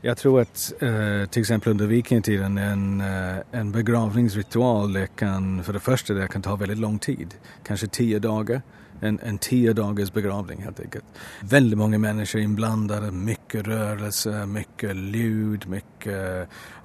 Jag 0.00 0.16
tror 0.16 0.40
at 0.40 0.72
eh, 0.80 1.22
f.eks. 1.22 1.50
under 1.50 1.86
vikingtiden 1.86 2.58
en, 2.58 3.00
eh, 3.00 3.36
en 3.50 3.72
begravningsritual 3.72 4.92
det 4.92 5.06
kan, 5.16 5.64
for 5.64 5.72
det 5.72 5.80
første 5.82 6.14
det 6.14 6.28
kan 6.28 6.42
ta 6.42 6.56
veldig 6.56 6.76
lang 6.78 6.98
tid, 6.98 7.34
Kanskje 7.66 7.88
ti 7.88 8.18
dager. 8.18 8.62
En, 9.00 9.18
en 9.22 9.38
tio 9.38 9.72
dagars 9.72 10.10
begravning 10.12 10.62
helt 10.62 10.80
enkelt. 10.80 11.04
Veldig 11.42 11.78
mange 11.78 11.98
mennesker 12.02 12.42
innblandet. 12.42 13.12
Mye 13.14 13.62
rørelse, 13.62 14.42
mye 14.50 14.94
ljud, 15.14 15.68
mye 15.70 16.16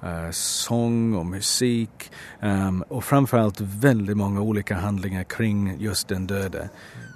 eh, 0.02 0.28
sång 0.30 1.16
og 1.18 1.26
musik. 1.26 2.06
Um, 2.40 2.84
og 2.86 3.02
framfor 3.02 3.40
alt 3.40 3.64
veldig 3.82 4.14
mange 4.16 4.42
ulike 4.46 4.78
handlinger 4.78 5.26
kring 5.26 5.74
just 5.82 6.08
den 6.08 6.28
döde. 6.30 6.68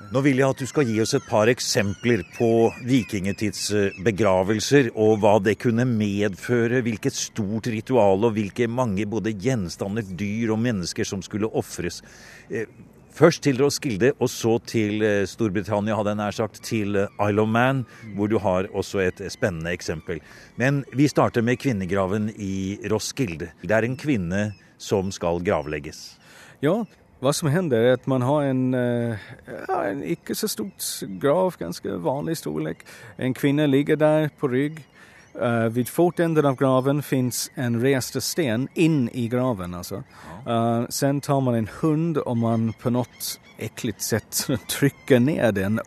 Nå 0.09 0.23
vil 0.25 0.39
jeg 0.41 0.49
at 0.49 0.61
du 0.63 0.65
skal 0.65 0.89
gi 0.89 0.95
oss 1.03 1.11
et 1.19 1.25
par 1.29 1.51
eksempler 1.53 2.23
på 2.33 2.71
vikingetidsbegravelser, 2.89 4.87
og 4.97 5.19
hva 5.21 5.35
det 5.45 5.59
kunne 5.61 5.85
medføre, 5.85 6.81
hvilket 6.87 7.13
stort 7.13 7.69
ritual 7.69 8.25
og 8.25 8.33
hvilke 8.39 8.65
mange 8.73 9.05
både 9.05 9.35
gjenstander, 9.37 10.07
dyr 10.09 10.55
og 10.55 10.63
mennesker 10.65 11.05
som 11.05 11.21
skulle 11.25 11.51
ofres. 11.53 12.01
Eh, 12.49 12.65
først 13.13 13.43
til 13.45 13.61
Roskilde, 13.61 14.15
og 14.17 14.33
så 14.33 14.55
til 14.65 15.05
eh, 15.05 15.29
Storbritannia, 15.29 15.99
hadde 15.99 16.15
jeg 16.15 16.21
nær 16.23 16.39
sagt, 16.39 16.63
til 16.65 16.97
Isle 17.05 17.45
of 17.45 17.51
Man, 17.53 17.85
hvor 18.17 18.33
du 18.33 18.39
har 18.41 18.65
også 18.73 19.05
et 19.05 19.21
spennende 19.29 19.77
eksempel. 19.77 20.25
Men 20.57 20.87
vi 20.97 21.11
starter 21.13 21.45
med 21.45 21.61
kvinnegraven 21.61 22.33
i 22.33 22.79
Roskilde. 22.89 23.53
Det 23.61 23.77
er 23.77 23.85
en 23.85 24.01
kvinne 24.01 24.55
som 24.81 25.13
skal 25.13 25.45
gravlegges. 25.45 26.17
Ja, 26.65 26.81
hva 27.19 27.33
som 27.35 27.49
hender, 27.51 27.83
er 27.83 27.97
at 27.99 28.07
man 28.07 28.23
har 28.23 28.47
en, 28.47 28.75
eh, 28.75 29.19
ja, 29.49 29.79
en 29.91 30.03
ikke 30.03 30.35
så 30.39 30.49
stort 30.49 30.87
grav, 31.21 31.57
ganske 31.59 31.99
vanlig 32.05 32.37
storlek. 32.39 32.85
En 33.19 33.35
kvinne 33.35 33.67
ligger 33.67 33.97
der 33.97 34.29
på 34.39 34.51
rygg. 34.53 34.85
Uh, 35.43 35.69
vid 35.69 35.89
fotenden 35.89 36.47
av 36.47 36.57
graven 36.57 37.03
finns 37.03 37.51
en 37.55 37.81
reste 37.81 38.21
sten 38.21 38.69
in 38.75 39.09
i 39.09 39.29
graven. 39.29 39.75
Alltså. 39.75 40.03
Uh, 40.49 40.87
sen 40.89 41.21
tar 41.21 41.41
man 41.41 41.55
en 41.55 41.69
hund 41.81 42.19
och 42.19 42.37
man 42.37 42.73
på 42.73 42.91
något 42.91 43.41
äckligt 43.59 44.03
sätt 44.03 44.49
trycker 44.69 45.21
ner 45.21 45.53
den 45.53 45.81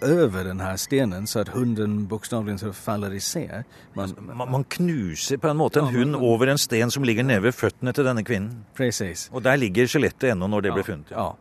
över 0.00 0.44
den 0.44 0.60
här 0.60 0.76
stenen 0.76 1.26
så 1.26 1.38
att 1.40 1.48
hunden 1.48 2.06
bokstavligen 2.06 2.72
faller 2.72 3.14
isär. 3.14 3.64
Man, 3.94 4.14
man, 4.34 4.50
man, 4.50 4.64
knuser 4.64 5.36
på 5.36 5.48
en 5.48 5.56
måte 5.56 5.80
en 5.80 5.86
ja, 5.86 5.92
hund 5.92 6.12
man, 6.12 6.20
over 6.20 6.46
en 6.46 6.58
sten 6.58 6.90
som 6.90 7.04
ligger 7.04 7.24
nede 7.24 7.40
ved 7.40 7.54
føttene 7.54 7.92
til 7.92 8.04
denne 8.04 8.24
kvinnen. 8.24 8.64
Precis. 8.74 9.28
Og 9.32 9.44
der 9.44 9.56
ligger 9.56 9.86
skjelettet 9.86 10.32
ennå 10.32 10.48
når 10.48 10.60
det 10.60 10.72
ja, 10.72 10.74
ble 10.74 10.84
funnet. 10.84 11.12
Ja. 11.12 11.32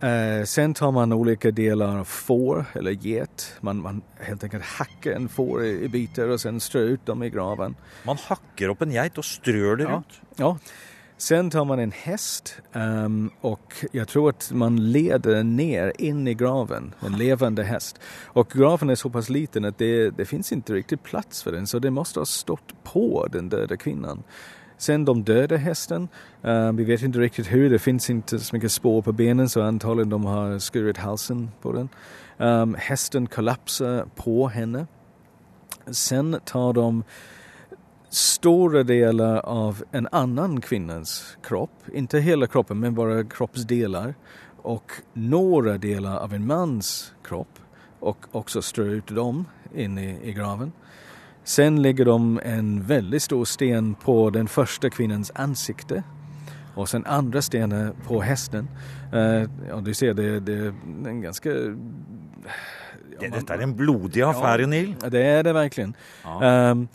Eh, 0.00 0.44
sen 0.44 0.74
tar 0.74 0.92
man 0.92 1.12
olika 1.12 1.50
delar 1.50 1.98
av 1.98 2.04
får 2.04 2.64
eller 2.72 2.90
get. 2.90 3.54
Man, 3.60 3.82
man 3.82 4.02
helt 4.20 4.44
enkelt 4.44 4.64
hacker 4.64 5.12
en 5.12 5.28
får 5.28 5.64
i, 5.64 5.84
i 5.84 5.88
biter 5.88 6.28
och 6.28 6.40
sen 6.40 6.60
strör 6.60 6.82
ut 6.82 7.06
dem 7.06 7.22
i 7.22 7.30
graven. 7.30 7.74
Man 8.02 8.16
hacker 8.28 8.68
upp 8.68 8.82
en 8.82 8.90
geit 8.90 9.18
och 9.18 9.24
strör 9.24 9.76
det 9.76 9.84
ja. 9.84 10.02
ut? 10.08 10.20
Ja. 10.36 10.58
Sen 11.18 11.50
tar 11.50 11.64
man 11.64 11.78
en 11.78 11.92
häst 11.92 12.56
um, 12.72 13.30
och 13.40 13.74
jag 13.92 14.08
tror 14.08 14.30
att 14.30 14.52
man 14.52 14.92
leder 14.92 15.34
den 15.34 15.56
ner 15.56 15.92
in 15.98 16.28
i 16.28 16.34
graven, 16.34 16.94
en 17.06 17.18
levande 17.18 17.64
häst. 17.64 18.00
Och 18.24 18.50
graven 18.50 18.90
är 18.90 18.94
så 18.94 19.10
pass 19.10 19.28
liten 19.28 19.64
att 19.64 19.78
det, 19.78 20.10
det 20.10 20.24
finns 20.24 20.52
inte 20.52 20.72
riktigt 20.72 21.02
plats 21.02 21.42
för 21.42 21.52
den 21.52 21.66
så 21.66 21.78
det 21.78 21.90
måste 21.90 22.20
ha 22.20 22.26
stått 22.26 22.84
på 22.84 23.28
den 23.32 23.48
döda 23.48 23.76
kvinnan. 23.76 24.22
Sen 24.78 25.04
de 25.04 25.22
döda 25.22 25.56
hästen. 25.56 26.08
Uh, 26.44 26.72
vi 26.72 26.84
vet 26.84 27.02
inte 27.02 27.18
riktigt 27.18 27.52
hur, 27.52 27.70
det 27.70 27.78
finns 27.78 28.10
inte 28.10 28.38
så 28.38 28.56
mycket 28.56 28.72
spår 28.72 29.02
på 29.02 29.12
benen 29.12 29.48
så 29.48 29.62
antagligen 29.62 30.10
de 30.10 30.24
har 30.24 30.58
skurit 30.58 30.96
halsen 30.96 31.50
på 31.62 31.72
den. 31.72 31.88
Um, 32.38 32.74
hästen 32.78 33.26
kollapsar 33.26 34.06
på 34.16 34.48
henne. 34.48 34.86
Sen 35.90 36.40
tar 36.44 36.72
de 36.72 37.04
stora 38.08 38.82
delar 38.82 39.36
av 39.38 39.84
en 39.90 40.08
annan 40.12 40.60
kvinnas 40.60 41.36
kropp, 41.42 41.82
inte 41.92 42.18
hela 42.18 42.46
kroppen 42.46 42.80
men 42.80 42.94
bara 42.94 43.24
kroppsdelar 43.24 44.14
och 44.62 44.92
några 45.12 45.78
delar 45.78 46.16
av 46.18 46.34
en 46.34 46.46
mans 46.46 47.12
kropp 47.24 47.58
och 48.00 48.26
också 48.32 48.62
strör 48.62 48.88
ut 48.88 49.06
dem 49.06 49.44
in 49.74 49.98
i, 49.98 50.18
i 50.22 50.32
graven. 50.32 50.72
Sen 51.46 51.82
legger 51.82 52.04
de 52.04 52.40
en 52.42 52.70
veldig 52.88 53.20
stor 53.22 53.44
sten 53.46 53.94
på 54.02 54.30
den 54.34 54.48
første 54.50 54.90
kvinnens 54.90 55.30
ansikte 55.38 56.02
Og 56.74 56.88
sen 56.90 57.06
andre 57.06 57.40
stenar 57.42 57.92
på 58.04 58.18
hesten. 58.26 58.66
Uh, 59.12 59.46
ja, 59.68 59.78
du 59.80 59.92
ser, 59.94 60.16
det, 60.18 60.42
det 60.44 60.56
er 60.66 60.72
en 61.08 61.22
ganske 61.22 61.52
Ja, 63.16 63.30
Dette 63.30 63.54
er 63.54 63.62
en 63.64 63.76
blodig 63.78 64.24
affære, 64.26 64.66
ja, 64.66 64.72
Neil. 64.74 64.90
Det 65.00 65.22
er 65.22 65.46
det 65.46 65.54
virkelig. 65.56 65.86
Ja. 66.24 66.72
Um, 66.72 66.88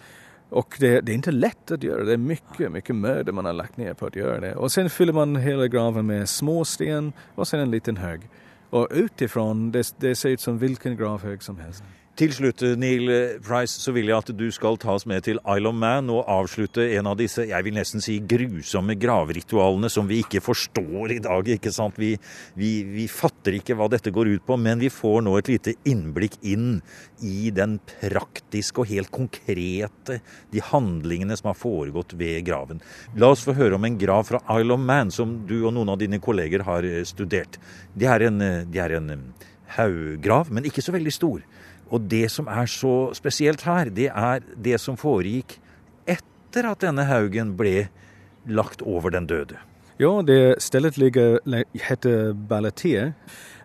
og 0.51 0.75
det, 0.79 0.91
det, 1.07 1.13
er 1.13 1.17
ikke 1.21 1.33
lett 1.33 1.71
å 1.71 1.79
gjøre 1.79 2.05
Det 2.09 2.17
er 2.17 2.21
mye, 2.21 2.69
mye 2.75 2.95
møde 2.99 3.33
man 3.33 3.47
har 3.47 3.55
lagt 3.55 3.79
ned 3.79 3.95
på 3.97 4.09
å 4.09 4.13
gjøre 4.13 4.41
det. 4.43 4.51
Og 4.59 4.69
sen 4.73 4.91
fyller 4.91 5.15
man 5.15 5.39
hele 5.39 5.69
graven 5.71 6.05
med 6.11 6.27
små 6.29 6.59
sten 6.67 7.13
og 7.37 7.47
sen 7.47 7.63
en 7.63 7.71
liten 7.71 8.03
haug. 8.03 8.27
Og 8.71 8.91
ut 8.91 9.07
utifrån, 9.07 9.71
det, 9.71 9.87
det 10.03 10.13
ser 10.19 10.35
ut 10.35 10.43
som 10.43 10.59
hvilken 10.59 10.99
gravhaug 10.99 11.41
som 11.43 11.57
helst. 11.63 11.87
Til 12.21 12.29
slutt, 12.35 12.61
Neil 12.77 13.07
Price, 13.41 13.79
så 13.81 13.89
vil 13.95 14.11
jeg 14.11 14.21
at 14.21 14.27
du 14.37 14.43
skal 14.53 14.75
ta 14.77 14.91
oss 14.93 15.07
med 15.09 15.23
til 15.25 15.39
Isle 15.41 15.71
of 15.71 15.77
Man 15.81 16.11
og 16.13 16.27
avslutte 16.29 16.83
en 16.93 17.07
av 17.09 17.15
disse 17.17 17.47
jeg 17.49 17.65
vil 17.65 17.73
nesten 17.73 18.03
si 18.05 18.19
grusomme 18.29 18.93
gravritualene 19.01 19.89
som 19.89 20.05
vi 20.05 20.19
ikke 20.21 20.43
forstår 20.45 21.15
i 21.15 21.17
dag. 21.25 21.49
ikke 21.49 21.71
sant? 21.73 21.97
Vi, 21.97 22.11
vi, 22.53 22.69
vi, 22.85 23.07
fatter 23.09 23.57
ikke 23.57 23.73
hva 23.79 23.87
dette 23.89 24.13
går 24.13 24.35
ut 24.35 24.45
på, 24.45 24.59
men 24.61 24.83
vi 24.83 24.91
får 24.93 25.25
nå 25.25 25.33
et 25.39 25.49
lite 25.49 25.73
innblikk 25.89 26.37
inn 26.45 26.83
i 27.25 27.49
den 27.57 27.79
praktiske 27.89 28.83
og 28.83 28.91
helt 28.91 29.09
konkrete, 29.09 30.19
de 30.53 30.61
handlingene 30.61 31.39
som 31.39 31.49
har 31.49 31.57
foregått 31.57 32.13
ved 32.21 32.45
graven. 32.45 32.85
La 33.17 33.31
oss 33.33 33.47
få 33.47 33.57
høre 33.57 33.81
om 33.81 33.89
en 33.89 33.97
grav 33.97 34.29
fra 34.29 34.43
Isle 34.59 34.77
of 34.77 34.85
Man 34.91 35.09
som 35.09 35.39
du 35.49 35.63
og 35.63 35.73
noen 35.73 35.95
av 35.95 35.97
dine 36.05 36.21
kolleger 36.21 36.69
har 36.69 36.85
studert. 37.01 37.57
Det 37.97 38.13
er 38.13 38.29
en, 38.29 38.45
de 38.69 38.85
er 38.85 38.99
en 39.01 39.15
haugrav, 39.79 40.53
men 40.53 40.69
ikke 40.69 40.85
så 40.85 40.93
veldig 40.93 41.17
stor. 41.17 41.41
Og 41.91 42.07
det 42.11 42.29
som 42.31 42.47
er 42.47 42.69
så 42.71 43.11
spesielt 43.17 43.65
her, 43.67 43.91
det 43.91 44.07
er 44.09 44.45
det 44.55 44.79
som 44.79 44.99
foregikk 44.99 45.57
etter 46.09 46.69
at 46.71 46.83
denne 46.83 47.05
haugen 47.07 47.55
ble 47.59 47.89
lagt 48.47 48.81
over 48.81 49.13
den 49.13 49.27
døde. 49.27 49.59
Ja, 50.01 50.21
det 50.25 50.61
stedet 50.63 50.97
ligger, 50.97 51.37
heter 51.77 52.31
Balletier. 52.33 53.11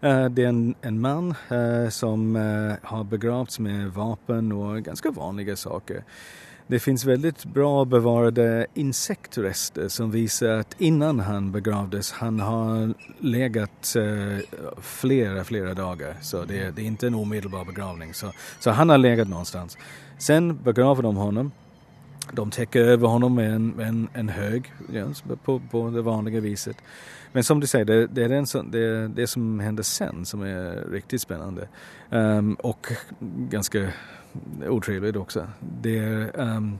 Eh, 0.02 0.26
det 0.28 0.44
er 0.44 0.50
en, 0.50 0.74
en 0.84 0.98
mann 1.00 1.30
eh, 1.48 1.86
som 1.88 2.34
eh, 2.36 2.74
har 2.82 3.06
begravd 3.08 3.56
med 3.64 3.94
våpen 3.96 4.50
og 4.52 4.84
ganske 4.84 5.14
vanlige 5.16 5.56
saker. 5.56 6.02
Det 6.68 6.79
finns 6.79 7.05
väldigt 7.05 7.44
bra 7.44 7.85
bevarade 7.85 8.66
insektrester 8.74 9.88
som 9.88 10.11
visar 10.11 10.48
att 10.48 10.76
innan 10.79 11.20
han 11.20 11.52
begravdes 11.52 12.12
han 12.12 12.40
har 12.40 12.94
legat 13.18 13.70
flere, 13.83 14.42
flera, 14.81 15.44
flera 15.44 15.74
dagar. 15.74 16.16
Så 16.22 16.44
det, 16.44 16.59
är 16.59 16.81
inte 16.81 17.07
en 17.07 17.14
omedelbar 17.14 17.64
begravning. 17.64 18.14
Så, 18.14 18.33
så 18.61 18.70
han 18.70 18.88
har 18.88 18.98
legat 18.98 19.29
någonstans. 19.29 19.79
Sen 20.18 20.62
begraver 20.62 21.02
de 21.02 21.16
honom. 21.16 21.52
De 22.33 22.50
täcker 22.50 22.81
över 22.81 23.09
honom 23.09 23.35
med 23.35 23.55
en, 23.55 23.81
en, 23.81 24.09
en 24.12 24.29
hög 24.29 24.72
ja, 24.92 25.05
på, 25.44 25.62
på 25.70 25.90
det 25.90 26.02
vanliga 26.02 26.40
viset. 26.40 26.76
Men 27.33 27.44
som 27.44 27.61
du 27.61 27.66
säger, 27.66 27.85
det, 27.85 28.07
det 28.07 28.24
är 28.24 28.44
som, 28.44 28.70
det, 28.70 29.09
det 29.09 29.26
som 29.26 29.61
händer 29.61 29.83
sen 29.83 30.26
som 30.26 30.42
är 30.42 30.90
riktigt 30.90 31.20
spännande. 31.20 31.68
Um, 32.11 32.55
och 32.55 32.92
ganska 33.50 33.92
otrevligt 34.68 35.16
också. 35.16 35.46
Det 35.83 35.99
är 35.99 36.40
um, 36.40 36.79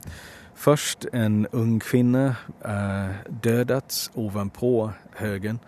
först 0.55 1.05
en 1.13 1.47
ung 1.51 1.79
kvinna 1.79 2.35
uh, 2.65 3.15
dödats 3.29 4.11
ovanpå 4.13 4.91
högen. 5.15 5.59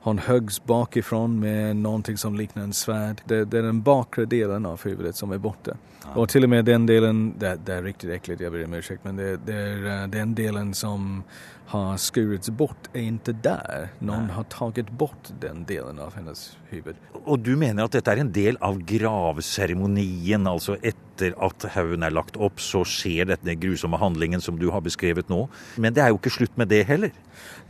Hon 0.00 0.18
höggs 0.18 0.64
bakifrån 0.64 1.40
med 1.40 1.76
någonting 1.76 2.16
som 2.16 2.34
liknar 2.34 2.62
en 2.62 2.72
svärd. 2.72 3.20
Det, 3.24 3.44
det 3.44 3.58
är 3.58 3.62
den 3.62 3.82
bakre 3.82 4.24
delen 4.24 4.66
av 4.66 4.84
huvudet 4.84 5.16
som 5.16 5.32
är 5.32 5.38
borta. 5.38 5.76
Ja. 6.02 6.20
Och 6.20 6.28
till 6.28 6.44
och 6.44 6.50
med 6.50 6.64
den 6.64 6.86
delen, 6.86 7.34
det, 7.38 7.58
det 7.64 7.74
är 7.74 7.82
riktigt 7.82 8.10
äckligt, 8.10 8.40
jag 8.40 8.52
ber 8.52 8.64
om 8.64 8.74
ursäkt, 8.74 9.04
men 9.04 9.16
det, 9.16 9.36
det, 9.36 9.54
är 9.54 10.02
uh, 10.02 10.08
den 10.08 10.34
delen 10.34 10.74
som 10.74 11.22
har 11.66 11.96
skurits 11.96 12.50
bort 12.50 12.88
är 12.92 13.00
inte 13.00 13.32
där. 13.32 13.88
Någon 13.98 14.26
Nej. 14.26 14.34
har 14.34 14.44
tagit 14.44 14.90
bort 14.90 15.28
den 15.40 15.64
delen 15.64 15.98
av 15.98 16.14
hennes 16.14 16.56
huvud. 16.68 16.96
Och 17.24 17.38
du 17.38 17.56
menar 17.56 17.84
att 17.84 17.92
detta 17.92 18.12
är 18.12 18.16
en 18.16 18.32
del 18.32 18.56
av 18.56 18.78
gravceremonien, 18.78 20.46
alltså 20.46 20.76
ett 20.82 20.96
etter 21.16 21.36
at 21.42 21.66
haugen 21.74 22.04
er 22.04 22.14
lagt 22.14 22.36
opp, 22.36 22.60
så 22.60 22.84
skjer 22.84 23.32
denne 23.32 23.56
grusomme 23.60 23.98
handlingen 24.00 24.40
som 24.44 24.60
du 24.60 24.68
har 24.70 24.84
beskrevet 24.84 25.30
nå. 25.32 25.46
Men 25.80 25.96
det 25.96 26.04
er 26.04 26.12
jo 26.12 26.20
ikke 26.20 26.36
slutt 26.36 26.56
med 26.60 26.68
det 26.68 26.84
heller. 26.86 27.12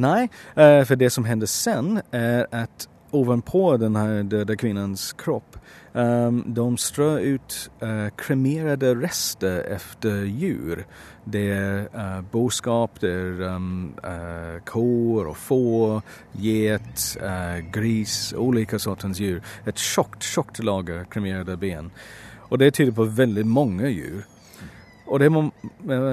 Nei, 0.03 0.29
eh, 0.57 0.83
for 0.85 0.99
det 0.99 1.13
som 1.15 1.25
hender 1.25 1.47
sen 1.47 2.01
er 2.13 2.47
at 2.53 2.89
ovenpå 3.17 3.77
denne 3.81 4.27
døde 4.29 4.57
kvinnens 4.59 5.13
kropp 5.17 5.57
um, 5.97 6.43
de 6.53 6.65
strör 6.77 7.19
ut 7.23 7.71
kremerte 8.19 8.95
rester 8.99 9.63
efter 9.73 10.27
djur. 10.27 10.83
Det 11.25 11.89
uh, 11.95 12.21
boskap, 12.31 13.01
det 13.01 13.15
er 13.41 14.61
kår 14.67 15.31
og 15.31 15.37
få, 15.37 15.63
uh, 15.97 17.57
gris, 17.73 18.35
ulike 18.37 18.79
sortens 18.79 19.23
djur. 19.23 19.41
Et 19.67 19.79
tjukt, 19.79 20.23
tjukt 20.23 20.63
lager 20.63 21.07
kremerte 21.11 21.57
ben. 21.57 21.91
Och 22.49 22.59
det 22.59 22.71
tyder 22.71 22.93
på 22.93 23.05
veldig 23.05 23.47
mange 23.47 23.89
djur. 23.89 24.25
Och 25.07 25.19
det 25.19 25.31
man, 25.31 25.51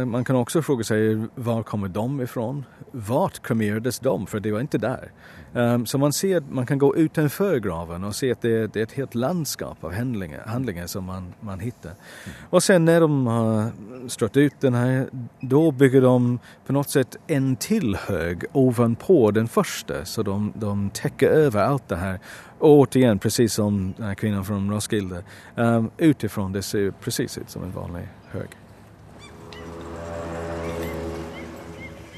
man, 0.08 0.24
kan 0.24 0.36
också 0.36 0.62
fråga 0.62 0.84
sig 0.84 1.28
var 1.36 1.64
kommer 1.64 1.88
de 1.88 2.22
ifrån? 2.22 2.66
Vart 2.92 3.44
kremerades 3.44 4.00
de? 4.00 4.28
För 4.28 4.40
det 4.40 4.52
var 4.52 4.60
inte 4.60 4.78
där. 4.78 5.12
Um, 5.54 5.86
så 5.86 5.98
man 5.98 6.14
ser, 6.14 6.44
man 6.50 6.66
kan 6.66 6.78
gå 6.78 6.96
utanför 6.96 7.60
graven 7.60 8.04
och 8.04 8.16
se 8.16 8.32
att 8.32 8.42
det, 8.42 8.74
det 8.74 8.80
är 8.80 8.84
ett 8.84 8.92
helt 8.92 9.16
landskap 9.16 9.84
av 9.84 9.94
handlingar 10.46 10.88
som 10.88 11.04
man, 11.04 11.34
man 11.40 11.60
hittar. 11.60 11.92
Och 12.50 12.64
sen 12.64 12.86
när 12.86 13.02
de 13.02 13.28
har 13.28 13.72
strött 14.08 14.38
ut 14.38 14.54
den 14.60 14.74
här, 14.74 15.10
då 15.40 15.72
bygger 15.72 16.02
de 16.02 16.40
på 16.66 16.74
något 16.74 16.90
sätt 16.90 17.18
en 17.28 17.56
till 17.56 17.96
hög 17.96 18.46
ovanpå 18.52 19.32
den 19.32 19.48
första. 19.48 20.06
Så 20.06 20.24
de, 20.24 20.54
de 20.56 20.90
täcker 20.90 21.30
över 21.30 21.64
allt 21.64 21.88
det 21.88 21.96
här. 21.96 22.20
Och 22.60 22.70
återigen, 22.70 23.20
precis 23.20 23.54
som 23.54 23.94
kvinnen 24.18 24.46
fra 24.46 24.56
Roskilde, 24.56 25.24
um, 25.56 25.92
utifrån 25.98 26.52
det 26.52 26.62
ser 26.62 26.92
precis 26.92 27.38
ut 27.38 27.50
som 27.50 27.64
en 27.64 27.72
vanlig 27.72 28.08
hög. 28.32 28.50